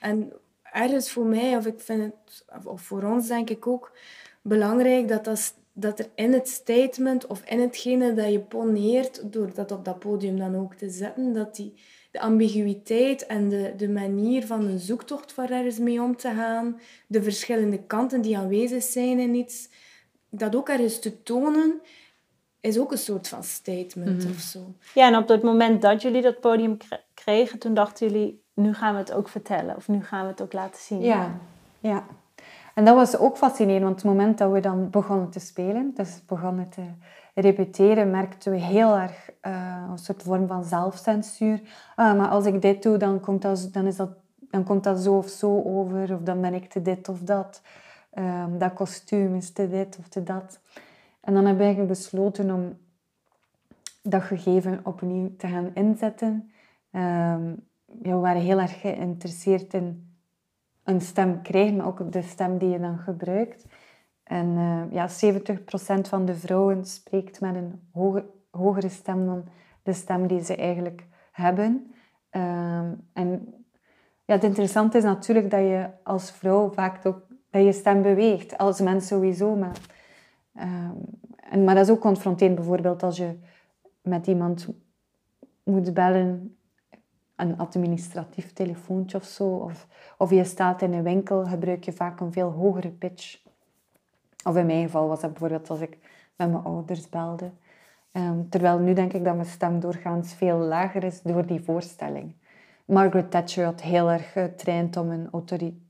En 0.00 0.32
ergens 0.62 1.12
voor 1.12 1.26
mij, 1.26 1.56
of 1.56 1.66
ik 1.66 1.80
vind 1.80 2.02
het, 2.02 2.44
of 2.64 2.82
voor 2.82 3.02
ons 3.02 3.26
denk 3.26 3.50
ik 3.50 3.66
ook, 3.66 3.96
belangrijk 4.42 5.08
dat, 5.08 5.24
dat, 5.24 5.54
dat 5.78 5.98
er 5.98 6.08
in 6.14 6.32
het 6.32 6.48
statement 6.48 7.26
of 7.26 7.42
in 7.44 7.60
hetgene 7.60 8.14
dat 8.14 8.32
je 8.32 8.40
poneert, 8.40 9.32
door 9.32 9.54
dat 9.54 9.70
op 9.70 9.84
dat 9.84 9.98
podium 9.98 10.38
dan 10.38 10.56
ook 10.56 10.74
te 10.74 10.90
zetten, 10.90 11.32
dat 11.32 11.56
die, 11.56 11.74
de 12.10 12.20
ambiguïteit 12.20 13.26
en 13.26 13.48
de, 13.48 13.74
de 13.76 13.88
manier 13.88 14.46
van 14.46 14.64
een 14.64 14.78
zoektocht 14.78 15.32
voor 15.32 15.44
ergens 15.44 15.78
mee 15.78 16.02
om 16.02 16.16
te 16.16 16.28
gaan, 16.28 16.80
de 17.06 17.22
verschillende 17.22 17.82
kanten 17.82 18.20
die 18.20 18.38
aanwezig 18.38 18.82
zijn 18.82 19.18
in 19.18 19.34
iets, 19.34 19.68
dat 20.30 20.56
ook 20.56 20.68
ergens 20.68 20.98
te 20.98 21.22
tonen, 21.22 21.80
is 22.60 22.78
ook 22.78 22.92
een 22.92 22.98
soort 22.98 23.28
van 23.28 23.44
statement 23.44 24.24
mm 24.24 24.30
of 24.30 24.38
zo. 24.38 24.74
Ja, 24.94 25.06
en 25.06 25.16
op 25.16 25.28
het 25.28 25.42
moment 25.42 25.82
dat 25.82 26.02
jullie 26.02 26.22
dat 26.22 26.40
podium 26.40 26.76
kregen, 27.14 27.58
toen 27.58 27.74
dachten 27.74 28.08
jullie, 28.08 28.42
nu 28.54 28.74
gaan 28.74 28.92
we 28.92 28.98
het 28.98 29.12
ook 29.12 29.28
vertellen 29.28 29.76
of 29.76 29.88
nu 29.88 30.04
gaan 30.04 30.22
we 30.22 30.30
het 30.30 30.42
ook 30.42 30.52
laten 30.52 30.80
zien. 30.80 31.00
Ja, 31.00 31.40
ja. 31.80 32.06
En 32.76 32.84
dat 32.84 32.94
was 32.94 33.18
ook 33.18 33.36
fascinerend, 33.36 33.82
want 33.82 33.96
het 33.96 34.04
moment 34.04 34.38
dat 34.38 34.52
we 34.52 34.60
dan 34.60 34.90
begonnen 34.90 35.30
te 35.30 35.40
spelen, 35.40 35.92
dus 35.94 36.24
begonnen 36.26 36.68
te 36.68 36.82
repeteren, 37.34 38.10
merkten 38.10 38.52
we 38.52 38.58
heel 38.58 38.96
erg 38.96 39.30
uh, 39.46 39.82
een 39.90 39.98
soort 39.98 40.22
vorm 40.22 40.46
van 40.46 40.64
zelfcensuur. 40.64 41.60
Ah, 41.94 42.18
maar 42.18 42.28
als 42.28 42.46
ik 42.46 42.62
dit 42.62 42.82
doe, 42.82 42.96
dan 42.96 43.20
komt 43.20 43.42
dat, 43.42 43.68
dan 43.72 43.86
is 43.86 43.96
dat, 43.96 44.10
dan 44.50 44.64
komt 44.64 44.84
dat 44.84 44.98
zo 44.98 45.16
of 45.16 45.28
zo 45.28 45.62
over, 45.62 46.14
of 46.14 46.20
dan 46.20 46.40
ben 46.40 46.54
ik 46.54 46.68
te 46.68 46.82
dit 46.82 47.08
of 47.08 47.20
dat. 47.20 47.62
Um, 48.18 48.58
dat 48.58 48.72
kostuum 48.72 49.34
is 49.34 49.52
te 49.52 49.68
dit 49.68 49.96
of 49.98 50.08
te 50.08 50.22
dat. 50.22 50.60
En 51.20 51.34
dan 51.34 51.46
heb 51.46 51.60
ik 51.60 51.86
besloten 51.86 52.50
om 52.50 52.78
dat 54.02 54.22
gegeven 54.22 54.80
opnieuw 54.82 55.36
te 55.36 55.46
gaan 55.46 55.70
inzetten. 55.74 56.50
Um, 56.92 57.66
ja, 58.02 58.14
we 58.14 58.20
waren 58.20 58.42
heel 58.42 58.60
erg 58.60 58.80
geïnteresseerd 58.80 59.74
in 59.74 60.15
een 60.86 61.00
stem 61.00 61.42
krijgen, 61.42 61.76
maar 61.76 61.86
ook 61.86 62.12
de 62.12 62.22
stem 62.22 62.58
die 62.58 62.68
je 62.68 62.80
dan 62.80 62.98
gebruikt. 62.98 63.66
En 64.22 64.46
uh, 64.46 64.82
ja, 64.90 65.08
70% 65.08 66.08
van 66.08 66.24
de 66.24 66.34
vrouwen 66.34 66.84
spreekt 66.84 67.40
met 67.40 67.54
een 67.54 67.88
hoge, 67.92 68.24
hogere 68.50 68.88
stem 68.88 69.26
dan 69.26 69.44
de 69.82 69.92
stem 69.92 70.26
die 70.26 70.44
ze 70.44 70.56
eigenlijk 70.56 71.06
hebben. 71.32 71.94
Uh, 72.30 72.78
en 73.12 73.54
ja, 74.24 74.34
het 74.34 74.44
interessante 74.44 74.96
is 74.96 75.04
natuurlijk 75.04 75.50
dat 75.50 75.60
je 75.60 75.88
als 76.02 76.30
vrouw 76.30 76.72
vaak 76.72 77.06
ook 77.06 77.26
dat 77.50 77.64
je 77.64 77.72
stem 77.72 78.02
beweegt, 78.02 78.58
als 78.58 78.80
mens 78.80 79.06
sowieso. 79.06 79.54
Maar, 79.56 79.76
uh, 80.54 80.90
en, 81.50 81.64
maar 81.64 81.74
dat 81.74 81.84
is 81.84 81.90
ook 81.90 82.00
confronterend, 82.00 82.56
bijvoorbeeld 82.56 83.02
als 83.02 83.16
je 83.16 83.38
met 84.02 84.26
iemand 84.26 84.68
moet 85.62 85.94
bellen, 85.94 86.55
een 87.36 87.58
administratief 87.58 88.52
telefoontje 88.52 89.16
of 89.16 89.24
zo, 89.24 89.44
of, 89.44 89.86
of 90.18 90.30
je 90.30 90.44
staat 90.44 90.82
in 90.82 90.92
een 90.92 91.02
winkel, 91.02 91.46
gebruik 91.46 91.84
je 91.84 91.92
vaak 91.92 92.20
een 92.20 92.32
veel 92.32 92.50
hogere 92.50 92.90
pitch 92.90 93.44
of 94.46 94.56
in 94.56 94.66
mijn 94.66 94.84
geval 94.84 95.08
was 95.08 95.20
dat 95.20 95.30
bijvoorbeeld 95.30 95.70
als 95.70 95.80
ik 95.80 95.98
met 96.36 96.50
mijn 96.50 96.64
ouders 96.64 97.08
belde. 97.08 97.50
Ehm, 98.12 98.48
terwijl 98.48 98.78
nu 98.78 98.92
denk 98.92 99.12
ik 99.12 99.24
dat 99.24 99.34
mijn 99.34 99.46
stem 99.46 99.80
doorgaans 99.80 100.34
veel 100.34 100.58
lager 100.58 101.04
is 101.04 101.22
door 101.22 101.46
die 101.46 101.60
voorstelling. 101.60 102.34
Margaret 102.84 103.30
Thatcher 103.30 103.64
had 103.64 103.80
heel 103.80 104.10
erg 104.10 104.32
getraind 104.32 104.96
om 104.96 105.10
een 105.10 105.28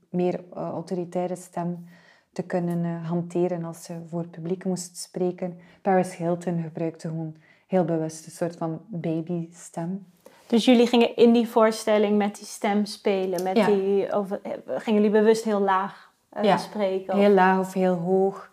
meer 0.09 0.39
uh, 0.39 0.43
autoritaire 0.53 1.35
stem 1.35 1.85
te 2.31 2.43
kunnen 2.43 2.83
uh, 2.83 3.09
hanteren 3.09 3.63
als 3.63 3.83
ze 3.83 4.01
voor 4.07 4.27
publiek 4.27 4.65
moest 4.65 4.97
spreken. 4.97 5.57
Paris 5.81 6.15
Hilton 6.15 6.61
gebruikte 6.61 7.07
gewoon 7.07 7.35
heel 7.67 7.85
bewust 7.85 8.25
een 8.25 8.31
soort 8.31 8.55
van 8.55 8.81
babystem. 8.87 10.05
Dus 10.47 10.65
jullie 10.65 10.87
gingen 10.87 11.15
in 11.15 11.33
die 11.33 11.47
voorstelling 11.47 12.17
met 12.17 12.35
die 12.35 12.45
stem 12.45 12.85
spelen? 12.85 13.43
Met 13.43 13.55
die, 13.55 14.15
of, 14.15 14.31
eh, 14.31 14.51
gingen 14.67 15.01
jullie 15.01 15.19
bewust 15.19 15.43
heel 15.43 15.59
laag 15.59 16.11
uh, 16.37 16.43
ja, 16.43 16.57
spreken. 16.57 17.17
Heel 17.17 17.29
laag 17.29 17.59
of 17.59 17.73
heel 17.73 17.95
hoog. 17.95 18.49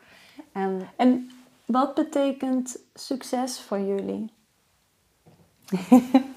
En, 0.53 0.89
en 0.97 1.31
wat 1.65 1.95
betekent 1.95 2.79
succes 2.95 3.61
voor 3.61 3.79
jullie? 3.79 4.33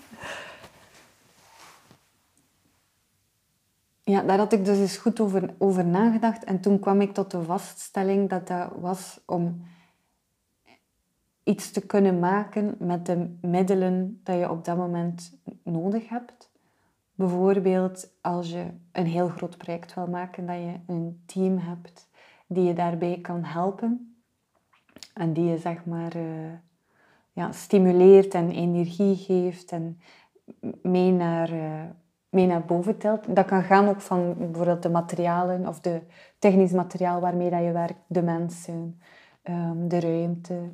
ja, 4.04 4.22
daar 4.22 4.38
had 4.38 4.54
ik 4.54 4.66
dus 4.66 4.78
eens 4.78 4.98
goed 4.98 5.20
over, 5.20 5.54
over 5.58 5.86
nagedacht. 5.86 6.44
En 6.44 6.62
toen 6.62 6.80
kwam 6.80 7.02
ik 7.02 7.14
tot 7.14 7.32
de 7.32 7.44
vaststelling 7.44 8.30
dat 8.30 8.48
dat 8.48 8.70
was 8.80 9.20
om 9.26 9.66
iets 11.48 11.72
te 11.72 11.86
kunnen 11.86 12.20
maken 12.20 12.76
met 12.80 13.06
de 13.06 13.38
middelen 13.42 14.20
dat 14.24 14.40
je 14.40 14.50
op 14.50 14.66
dat 14.66 14.78
moment 14.78 15.40
nodig 15.64 16.10
hebt. 16.10 16.52
Bijvoorbeeld 17.16 18.10
als 18.22 18.50
je 18.50 18.66
een 18.92 19.06
heel 19.06 19.28
groot 19.28 19.58
project 19.58 19.94
wil 19.94 20.08
maken, 20.08 20.46
dat 20.46 20.56
je 20.56 20.74
een 20.88 21.24
team 21.26 21.58
hebt 21.58 22.10
die 22.48 22.64
je 22.64 22.74
daarbij 22.74 23.20
kan 23.22 23.44
helpen. 23.44 24.16
En 25.14 25.34
die 25.34 25.46
je 25.46 25.58
zeg 25.58 25.86
maar 25.86 26.16
uh, 26.16 26.52
ja, 27.32 27.52
stimuleert 27.52 28.34
en 28.34 28.52
energie 28.52 29.16
geeft 29.16 29.72
en 29.72 30.00
mee 30.82 31.12
naar, 31.12 31.54
uh, 31.54 31.84
mee 32.30 32.46
naar 32.46 32.66
boven 32.66 32.98
telt. 32.98 33.36
Dat 33.36 33.46
kan 33.46 33.64
gaan 33.64 33.88
ook 33.88 34.02
van 34.02 34.36
bijvoorbeeld 34.38 34.84
de 34.84 34.90
materialen 34.90 35.68
of 35.68 35.80
de 35.80 36.02
technisch 36.40 36.72
materiaal 36.72 37.20
waarmee 37.22 37.50
dat 37.50 37.64
je 37.64 37.72
werkt, 37.72 38.00
de 38.08 38.22
mensen, 38.22 39.02
um, 39.44 39.88
de 39.88 40.00
ruimte. 40.00 40.72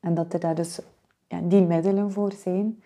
En 0.00 0.14
dat 0.14 0.32
er 0.32 0.40
daar 0.40 0.54
dus 0.54 0.80
ja, 1.26 1.40
die 1.40 1.62
middelen 1.62 2.12
voor 2.12 2.32
zijn. 2.32 2.82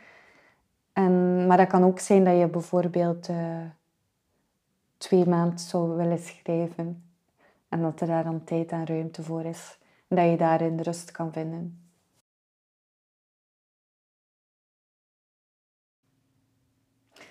En, 0.92 1.46
maar 1.46 1.56
dat 1.56 1.68
kan 1.68 1.84
ook 1.84 1.98
zijn 1.98 2.24
dat 2.24 2.38
je 2.38 2.48
bijvoorbeeld 2.48 3.28
uh, 3.28 3.60
twee 4.96 5.26
maanden 5.26 5.58
zou 5.58 5.96
willen 5.96 6.18
schrijven 6.18 7.02
en 7.68 7.82
dat 7.82 8.00
er 8.00 8.06
daar 8.06 8.24
dan 8.24 8.44
tijd 8.44 8.72
en 8.72 8.86
ruimte 8.86 9.22
voor 9.22 9.44
is. 9.44 9.78
Dat 10.08 10.30
je 10.30 10.36
daarin 10.36 10.80
rust 10.80 11.10
kan 11.10 11.32
vinden. 11.32 11.78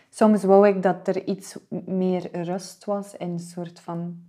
Soms 0.10 0.44
wou 0.44 0.68
ik 0.68 0.84
dat 0.84 1.08
er 1.08 1.24
iets 1.28 1.58
meer 1.86 2.44
rust 2.44 2.86
was 2.86 3.16
in 3.16 3.30
een 3.30 3.40
soort 3.40 3.80
van 3.80 4.24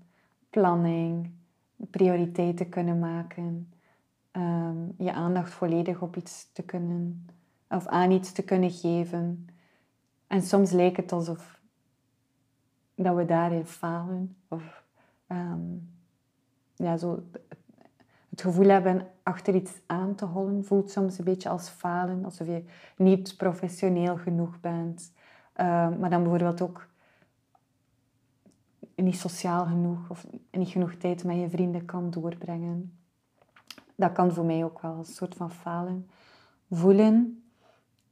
planning, 0.50 1.30
prioriteiten 1.76 2.68
kunnen 2.68 2.98
maken, 2.98 3.72
um, 4.36 4.94
je 4.98 5.12
aandacht 5.12 5.52
volledig 5.52 6.00
op 6.00 6.16
iets 6.16 6.52
te 6.52 6.62
kunnen 6.62 7.26
of 7.68 7.86
aan 7.86 8.10
iets 8.10 8.32
te 8.32 8.42
kunnen 8.42 8.70
geven. 8.70 9.48
En 10.26 10.42
soms 10.42 10.70
lijkt 10.70 10.96
het 10.96 11.12
alsof 11.12 11.60
dat 12.94 13.16
we 13.16 13.24
daarin 13.24 13.66
falen. 13.66 14.36
Of 14.48 14.84
ehm, 15.26 15.60
ja, 16.74 16.96
zo 16.96 17.22
het 18.28 18.42
gevoel 18.42 18.68
hebben 18.68 19.06
achter 19.22 19.54
iets 19.54 19.72
aan 19.86 20.14
te 20.14 20.24
hollen. 20.24 20.64
Voelt 20.64 20.90
soms 20.90 21.18
een 21.18 21.24
beetje 21.24 21.48
als 21.48 21.68
falen. 21.68 22.24
Alsof 22.24 22.46
je 22.46 22.64
niet 22.96 23.36
professioneel 23.36 24.16
genoeg 24.16 24.60
bent. 24.60 25.12
Ehm, 25.52 25.98
maar 25.98 26.10
dan 26.10 26.22
bijvoorbeeld 26.22 26.62
ook 26.62 26.88
niet 28.94 29.16
sociaal 29.16 29.66
genoeg 29.66 30.10
of 30.10 30.26
niet 30.50 30.68
genoeg 30.68 30.94
tijd 30.94 31.24
met 31.24 31.36
je 31.36 31.50
vrienden 31.50 31.84
kan 31.84 32.10
doorbrengen. 32.10 33.03
Dat 33.94 34.12
kan 34.12 34.32
voor 34.32 34.44
mij 34.44 34.64
ook 34.64 34.80
wel 34.80 34.98
een 34.98 35.04
soort 35.04 35.34
van 35.34 35.50
falen 35.50 36.10
voelen. 36.70 37.42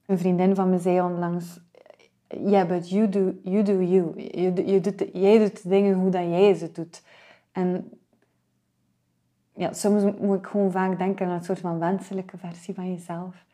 Een 0.07 0.18
vriendin 0.18 0.55
van 0.55 0.71
me 0.71 0.79
zei 0.79 1.01
onlangs, 1.01 1.61
ja, 2.29 2.38
yeah, 2.38 2.68
but 2.68 2.88
you 2.90 3.09
do 3.09 3.33
you. 3.42 3.62
Do 3.62 3.83
you. 3.83 4.21
Je, 4.21 4.66
je 4.66 4.81
doet, 4.81 5.05
jij 5.12 5.38
doet 5.38 5.68
dingen 5.68 5.95
hoe 5.95 6.11
dat 6.11 6.23
jij 6.23 6.55
ze 6.55 6.73
doet. 6.73 7.03
En 7.53 7.90
ja, 9.55 9.73
soms 9.73 10.18
moet 10.18 10.38
ik 10.38 10.47
gewoon 10.47 10.71
vaak 10.71 10.99
denken 10.99 11.27
aan 11.27 11.33
een 11.33 11.45
soort 11.45 11.59
van 11.59 11.79
wenselijke 11.79 12.38
versie 12.38 12.75
van 12.75 12.90
jezelf. 12.90 13.45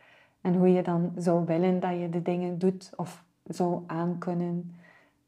En 0.41 0.55
hoe 0.55 0.73
je 0.73 0.83
dan 0.83 1.13
zou 1.17 1.45
willen 1.45 1.81
dat 1.81 1.99
je 1.99 2.09
de 2.09 2.23
dingen 2.23 2.59
doet 2.59 2.93
of 2.97 3.25
zou 3.45 3.83
aankunnen. 3.87 4.75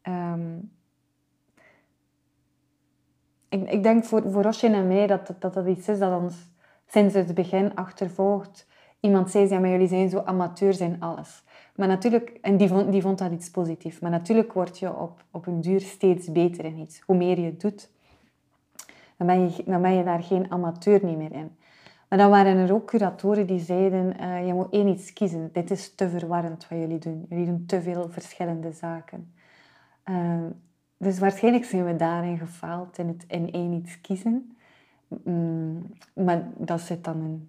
Um, 0.03 0.71
ik, 3.49 3.71
ik 3.71 3.83
denk 3.83 4.05
voor, 4.05 4.31
voor 4.31 4.43
Rosje 4.43 4.69
en 4.69 4.89
mij 4.89 5.07
dat, 5.07 5.35
dat 5.39 5.55
dat 5.55 5.67
iets 5.67 5.89
is 5.89 5.99
dat 5.99 6.21
ons 6.21 6.51
sinds 6.91 7.15
het 7.15 7.35
begin 7.35 7.75
achtervolgt. 7.75 8.67
Iemand 9.01 9.31
zei, 9.31 9.49
ja, 9.49 9.59
maar 9.59 9.71
jullie 9.71 9.89
zijn 9.89 10.11
zo 10.11 10.19
amateur 10.19 10.81
in 10.81 10.97
alles. 11.01 11.43
Maar 11.77 11.89
natuurlijk, 11.89 12.39
en 12.43 12.57
die 12.57 12.69
vond, 12.69 12.93
die 12.93 13.03
vond 13.03 13.19
dat 13.19 13.33
iets 13.33 13.51
positiefs. 13.51 13.99
Maar 13.99 14.11
natuurlijk 14.11 14.53
word 14.53 14.79
je 14.79 14.97
op, 14.97 15.25
op 15.31 15.47
een 15.47 15.61
duur 15.61 15.81
steeds 15.81 16.33
beter 16.33 16.65
in 16.65 16.79
iets. 16.79 17.01
Hoe 17.01 17.17
meer 17.17 17.41
je 17.41 17.57
doet, 17.57 17.91
dan 19.17 19.27
ben 19.27 19.43
je, 19.43 19.63
dan 19.67 19.83
ben 19.83 19.95
je 19.95 20.05
daar 20.05 20.23
geen 20.23 20.51
amateur 20.51 21.05
niet 21.05 21.17
meer 21.17 21.33
in. 21.33 21.57
Maar 22.09 22.19
dan 22.19 22.31
waren 22.31 22.57
er 22.57 22.75
ook 22.75 22.87
curatoren 22.87 23.47
die 23.47 23.61
zeiden, 23.61 24.17
uh, 24.21 24.47
je 24.47 24.55
moet 24.55 24.71
één 24.71 24.89
iets 24.89 25.13
kiezen. 25.13 25.51
Dit 25.53 25.71
is 25.71 25.95
te 25.95 26.09
verwarrend 26.09 26.69
wat 26.69 26.79
jullie 26.79 26.99
doen. 26.99 27.27
Jullie 27.29 27.47
doen 27.47 27.65
te 27.67 27.83
veel 27.83 28.09
verschillende 28.09 28.73
zaken. 28.73 29.33
Uh, 30.11 30.45
dus 30.97 31.19
waarschijnlijk 31.19 31.65
zijn 31.65 31.85
we 31.85 31.97
daarin 31.97 32.39
gefaald, 32.39 32.99
in 32.99 33.09
het 33.09 33.25
in 33.29 33.53
één 33.53 33.73
iets 33.73 34.01
kiezen. 34.01 34.57
Mm, 35.25 35.93
maar 36.15 36.49
dat 36.57 36.81
zit 36.81 37.05
dan 37.05 37.49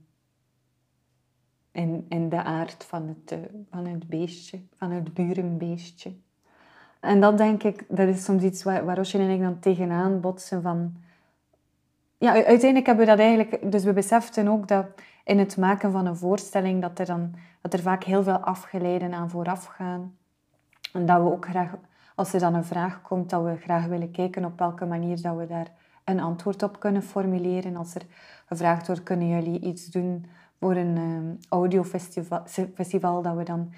in, 1.71 2.05
in, 2.09 2.29
de 2.29 2.43
aard 2.43 2.83
van 2.83 3.07
het, 3.07 3.31
uh, 3.31 3.39
van 3.69 3.85
het 3.85 4.07
beestje, 4.07 4.59
van 4.75 4.91
het 4.91 5.13
burenbeestje. 5.13 6.13
En 6.99 7.21
dat 7.21 7.37
denk 7.37 7.63
ik, 7.63 7.85
dat 7.89 8.07
is 8.07 8.23
soms 8.23 8.43
iets 8.43 8.63
waar, 8.63 8.85
waar 8.85 9.09
en 9.13 9.29
ik 9.29 9.41
dan 9.41 9.59
tegenaan 9.59 10.19
botsen 10.19 10.61
van 10.61 10.95
ja, 12.17 12.31
uiteindelijk 12.33 12.85
hebben 12.85 13.05
we 13.05 13.11
dat 13.11 13.19
eigenlijk... 13.19 13.71
Dus 13.71 13.83
we 13.83 13.93
beseften 13.93 14.47
ook 14.47 14.67
dat 14.67 14.85
in 15.23 15.39
het 15.39 15.57
maken 15.57 15.91
van 15.91 16.05
een 16.05 16.15
voorstelling, 16.15 16.81
dat 16.81 16.99
er, 16.99 17.05
dan, 17.05 17.35
dat 17.61 17.73
er 17.73 17.79
vaak 17.79 18.03
heel 18.03 18.23
veel 18.23 18.37
afgeleiden 18.37 19.13
aan 19.13 19.29
vooraf 19.29 19.65
gaan. 19.65 20.15
En 20.93 21.05
dat 21.05 21.21
we 21.21 21.31
ook 21.31 21.45
graag, 21.45 21.75
als 22.15 22.33
er 22.33 22.39
dan 22.39 22.53
een 22.53 22.65
vraag 22.65 23.01
komt, 23.01 23.29
dat 23.29 23.43
we 23.43 23.55
graag 23.55 23.85
willen 23.85 24.11
kijken 24.11 24.45
op 24.45 24.59
welke 24.59 24.85
manier 24.85 25.21
dat 25.21 25.37
we 25.37 25.47
daar 25.47 25.71
een 26.11 26.19
antwoord 26.19 26.63
op 26.63 26.79
kunnen 26.79 27.03
formuleren. 27.03 27.75
Als 27.75 27.95
er 27.95 28.05
gevraagd 28.45 28.87
wordt, 28.87 29.03
kunnen 29.03 29.27
jullie 29.27 29.59
iets 29.59 29.85
doen 29.85 30.25
voor 30.59 30.75
een 30.75 30.97
um, 30.97 31.37
audiofestival, 31.49 32.43
festival, 32.73 33.21
dat 33.21 33.35
we 33.35 33.43
dan 33.43 33.73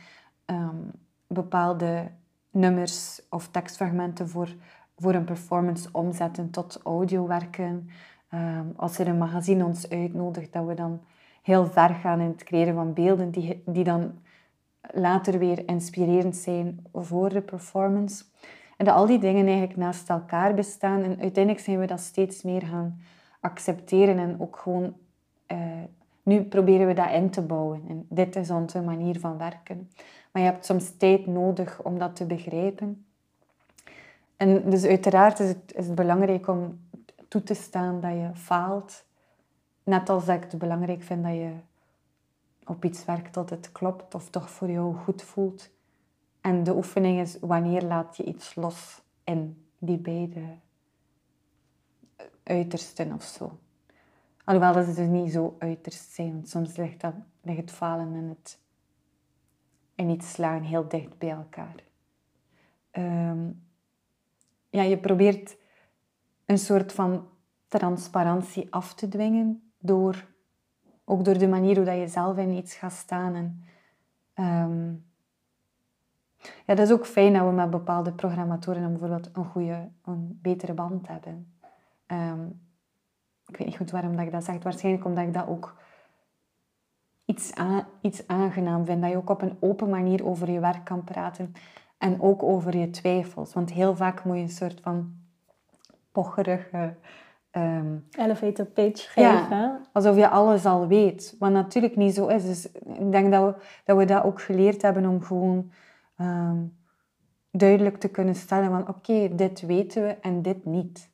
um, 0.45 0.91
bepaalde 1.27 2.11
nummers 2.49 3.21
of 3.29 3.47
tekstfragmenten 3.47 4.29
voor, 4.29 4.55
voor 4.97 5.13
een 5.13 5.23
performance 5.23 5.89
omzetten 5.91 6.49
tot 6.49 6.79
audiowerken. 6.83 7.89
Ehm, 8.29 8.65
als 8.75 8.99
er 8.99 9.07
een 9.07 9.17
magazine 9.17 9.65
ons 9.65 9.89
uitnodigt, 9.89 10.53
dat 10.53 10.65
we 10.65 10.73
dan 10.73 11.01
heel 11.41 11.65
ver 11.65 11.89
gaan 11.89 12.19
in 12.19 12.27
het 12.27 12.43
creëren 12.43 12.73
van 12.73 12.93
beelden 12.93 13.31
die, 13.31 13.63
die 13.65 13.83
dan 13.83 14.11
later 14.91 15.39
weer 15.39 15.67
inspirerend 15.67 16.35
zijn 16.35 16.85
voor 16.93 17.29
de 17.29 17.41
performance. 17.41 18.23
En 18.83 18.89
dat 18.89 18.97
al 18.97 19.05
die 19.05 19.19
dingen 19.19 19.45
eigenlijk 19.45 19.77
naast 19.77 20.09
elkaar 20.09 20.53
bestaan. 20.53 21.03
En 21.03 21.19
uiteindelijk 21.19 21.63
zijn 21.63 21.79
we 21.79 21.85
dat 21.85 21.99
steeds 21.99 22.41
meer 22.41 22.61
gaan 22.61 22.99
accepteren 23.39 24.17
en 24.17 24.35
ook 24.39 24.57
gewoon... 24.57 24.93
Uh, 25.47 25.57
nu 26.23 26.43
proberen 26.43 26.87
we 26.87 26.93
dat 26.93 27.11
in 27.11 27.29
te 27.29 27.41
bouwen. 27.41 27.83
En 27.87 28.05
dit 28.09 28.35
is 28.35 28.49
onze 28.49 28.81
manier 28.81 29.19
van 29.19 29.37
werken. 29.37 29.89
Maar 30.31 30.41
je 30.41 30.49
hebt 30.49 30.65
soms 30.65 30.97
tijd 30.97 31.27
nodig 31.27 31.81
om 31.83 31.99
dat 31.99 32.15
te 32.15 32.25
begrijpen. 32.25 33.05
En 34.37 34.69
dus 34.69 34.85
uiteraard 34.85 35.39
is 35.39 35.47
het, 35.47 35.73
is 35.75 35.85
het 35.85 35.95
belangrijk 35.95 36.47
om 36.47 36.79
toe 37.27 37.43
te 37.43 37.53
staan 37.53 38.01
dat 38.01 38.11
je 38.11 38.29
faalt. 38.33 39.05
Net 39.83 40.09
als 40.09 40.25
dat 40.25 40.35
ik 40.35 40.43
het 40.43 40.57
belangrijk 40.57 41.03
vind 41.03 41.23
dat 41.23 41.33
je 41.33 41.51
op 42.65 42.85
iets 42.85 43.05
werkt 43.05 43.33
dat 43.33 43.49
het 43.49 43.71
klopt 43.71 44.15
of 44.15 44.29
toch 44.29 44.49
voor 44.49 44.69
jou 44.69 44.95
goed 44.95 45.21
voelt. 45.21 45.69
En 46.43 46.63
de 46.63 46.75
oefening 46.75 47.19
is 47.19 47.37
wanneer 47.39 47.81
laat 47.81 48.17
je 48.17 48.23
iets 48.23 48.55
los 48.55 49.01
in 49.23 49.65
die 49.79 49.97
beide 49.97 50.41
uitersten 52.43 53.13
of 53.13 53.23
zo. 53.23 53.57
Alhoewel 54.43 54.73
dat 54.73 54.85
het 54.85 54.95
dus 54.95 55.07
niet 55.07 55.31
zo 55.31 55.55
uiterst 55.59 56.11
zijn, 56.11 56.31
want 56.33 56.49
soms 56.49 56.75
ligt, 56.75 57.01
dat, 57.01 57.13
ligt 57.41 57.59
het 57.59 57.71
falen 57.71 58.13
en 58.13 58.27
het 58.29 58.59
en 59.95 60.09
iets 60.09 60.31
slaan 60.31 60.61
heel 60.61 60.87
dicht 60.87 61.17
bij 61.17 61.29
elkaar. 61.29 61.75
Ehm, 62.91 63.49
ja, 64.69 64.81
je 64.81 64.97
probeert 64.97 65.57
een 66.45 66.57
soort 66.57 66.93
van 66.93 67.27
transparantie 67.67 68.67
af 68.73 68.93
te 68.93 69.07
dwingen 69.07 69.71
door 69.79 70.31
ook 71.05 71.25
door 71.25 71.37
de 71.37 71.47
manier 71.47 71.75
hoe 71.75 71.85
dat 71.85 71.97
je 71.97 72.07
zelf 72.07 72.37
in 72.37 72.49
iets 72.49 72.75
gaat 72.75 72.93
staan. 72.93 73.35
En, 73.35 73.63
ehm, 74.33 74.93
ja, 76.65 76.75
dat 76.75 76.87
is 76.87 76.91
ook 76.93 77.05
fijn 77.05 77.33
dat 77.33 77.45
we 77.45 77.51
met 77.51 77.69
bepaalde 77.69 78.11
programmatoren 78.11 78.89
bijvoorbeeld 78.89 79.29
een 79.33 79.45
goede, 79.45 79.89
een 80.05 80.39
betere 80.41 80.73
band 80.73 81.07
hebben. 81.07 81.53
Um, 82.07 82.61
ik 83.47 83.57
weet 83.57 83.67
niet 83.67 83.77
goed 83.77 83.91
waarom 83.91 84.15
dat 84.15 84.25
ik 84.25 84.31
dat 84.31 84.43
zeg. 84.43 84.63
Waarschijnlijk 84.63 85.05
omdat 85.05 85.23
ik 85.23 85.33
dat 85.33 85.47
ook 85.47 85.75
iets, 87.25 87.53
aan, 87.53 87.85
iets 88.01 88.27
aangenaam 88.27 88.85
vind. 88.85 89.01
Dat 89.01 89.11
je 89.11 89.17
ook 89.17 89.29
op 89.29 89.41
een 89.41 89.57
open 89.59 89.89
manier 89.89 90.25
over 90.25 90.51
je 90.51 90.59
werk 90.59 90.83
kan 90.83 91.03
praten. 91.03 91.53
En 91.97 92.21
ook 92.21 92.43
over 92.43 92.77
je 92.77 92.89
twijfels. 92.89 93.53
Want 93.53 93.71
heel 93.71 93.95
vaak 93.95 94.23
moet 94.23 94.35
je 94.35 94.41
een 94.41 94.49
soort 94.49 94.79
van 94.81 95.13
pocherige... 96.11 96.95
Um, 97.57 98.07
Elevator 98.11 98.65
pitch 98.65 99.13
geven. 99.13 99.85
alsof 99.91 100.15
je 100.15 100.29
alles 100.29 100.65
al 100.65 100.87
weet. 100.87 101.35
Wat 101.39 101.51
natuurlijk 101.51 101.95
niet 101.95 102.13
zo 102.13 102.27
is. 102.27 102.45
Dus 102.45 102.71
ik 102.71 103.11
denk 103.11 103.31
dat 103.31 103.55
we 103.55 103.61
dat, 103.85 103.97
we 103.97 104.05
dat 104.05 104.23
ook 104.23 104.41
geleerd 104.41 104.81
hebben 104.81 105.05
om 105.05 105.23
gewoon 105.23 105.71
ehm, 106.15 106.63
duidelijk 107.51 107.97
te 107.97 108.09
kunnen 108.09 108.35
stellen 108.35 108.69
van 108.69 108.87
oké, 108.87 109.35
dit 109.35 109.61
weten 109.61 110.03
we 110.03 110.09
en 110.09 110.41
dit 110.41 110.65
niet. 110.65 111.11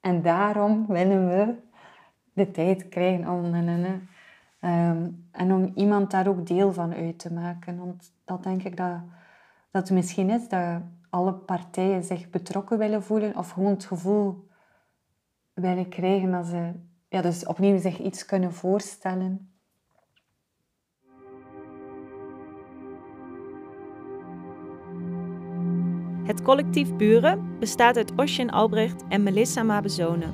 En 0.00 0.22
daarom 0.22 0.86
willen 0.86 1.28
we 1.28 1.54
de 2.32 2.50
tijd 2.50 2.88
krijgen 2.88 3.28
om... 3.28 3.54
Um, 4.64 5.28
en 5.30 5.52
om 5.52 5.72
iemand 5.74 6.10
daar 6.10 6.28
ook 6.28 6.46
deel 6.46 6.72
van 6.72 6.94
uit 6.94 7.18
te 7.18 7.32
maken. 7.32 7.78
Want 7.78 8.12
dat 8.24 8.42
denk 8.42 8.62
ik 8.62 8.76
dat, 8.76 9.00
dat 9.70 9.82
het 9.82 9.90
misschien 9.90 10.30
is 10.30 10.48
dat 10.48 10.82
alle 11.10 11.32
partijen 11.32 12.04
zich 12.04 12.30
betrokken 12.30 12.78
willen 12.78 13.02
voelen 13.02 13.36
of 13.36 13.50
gewoon 13.50 13.70
het 13.70 13.84
gevoel 13.84 14.48
willen 15.52 15.88
krijgen 15.88 16.30
dat 16.30 16.46
ze 16.46 16.72
ja, 17.08 17.20
dus 17.20 17.46
opnieuw 17.46 17.78
zich 17.78 17.98
iets 17.98 18.24
kunnen 18.24 18.52
voorstellen. 18.52 19.49
Het 26.30 26.42
collectief 26.42 26.96
Buren 26.96 27.56
bestaat 27.58 27.96
uit 27.96 28.12
Oshin 28.16 28.50
Albrecht 28.50 29.04
en 29.08 29.22
Melissa 29.22 29.62
Mabezone. 29.62 30.26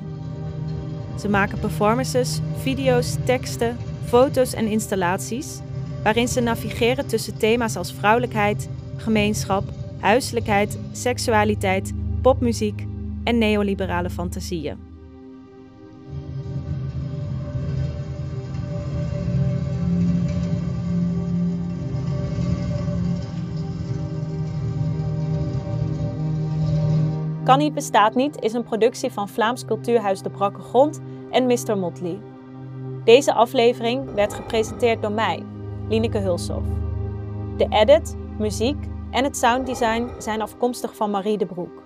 Ze 1.19 1.29
maken 1.29 1.59
performances, 1.59 2.39
video's, 2.57 3.15
teksten, 3.25 3.77
foto's 4.05 4.53
en 4.53 4.67
installaties 4.67 5.59
waarin 6.03 6.27
ze 6.27 6.41
navigeren 6.41 7.07
tussen 7.07 7.37
thema's 7.37 7.75
als 7.75 7.93
vrouwelijkheid, 7.93 8.69
gemeenschap, 8.97 9.63
huiselijkheid, 9.99 10.79
seksualiteit, 10.91 11.93
popmuziek 12.21 12.85
en 13.23 13.37
neoliberale 13.37 14.09
fantasieën. 14.09 14.86
Kan 27.47 27.57
niet 27.57 27.73
bestaat 27.73 28.15
niet 28.15 28.41
is 28.41 28.53
een 28.53 28.63
productie 28.63 29.11
van 29.11 29.29
Vlaams 29.29 29.65
Cultuurhuis 29.65 30.21
De 30.21 30.29
Brakke 30.29 30.61
Grond 30.61 31.01
en 31.31 31.45
Mr. 31.45 31.77
Motley. 31.77 32.19
Deze 33.03 33.33
aflevering 33.33 34.13
werd 34.13 34.33
gepresenteerd 34.33 35.01
door 35.01 35.11
mij, 35.11 35.43
Lineke 35.89 36.17
Hulshoff. 36.17 36.67
De 37.57 37.67
edit, 37.69 38.15
muziek 38.37 38.77
en 39.11 39.23
het 39.23 39.37
sounddesign 39.37 40.09
zijn 40.17 40.41
afkomstig 40.41 40.95
van 40.95 41.11
Marie 41.11 41.37
de 41.37 41.45
Broek. 41.45 41.83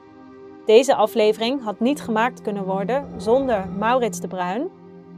Deze 0.66 0.96
aflevering 0.96 1.64
had 1.64 1.80
niet 1.80 2.02
gemaakt 2.02 2.42
kunnen 2.42 2.64
worden 2.64 3.08
zonder 3.18 3.70
Maurits 3.70 4.20
de 4.20 4.28
Bruin, 4.28 4.68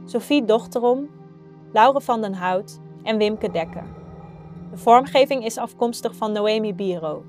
Sophie 0.04 0.44
Dochterom, 0.44 1.10
Laure 1.72 2.00
van 2.00 2.20
den 2.20 2.34
Hout 2.34 2.78
en 3.02 3.18
Wimke 3.18 3.50
Dekker. 3.50 3.84
De 4.70 4.76
vormgeving 4.76 5.44
is 5.44 5.58
afkomstig 5.58 6.16
van 6.16 6.32
Noemi 6.32 6.74
Biro. 6.74 7.24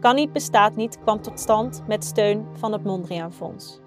Kan 0.00 0.14
niet 0.14 0.32
bestaat 0.32 0.76
niet 0.76 0.98
kwam 1.00 1.22
tot 1.22 1.40
stand 1.40 1.82
met 1.86 2.04
steun 2.04 2.46
van 2.52 2.72
het 2.72 2.84
Mondriaan 2.84 3.32
Fonds. 3.32 3.79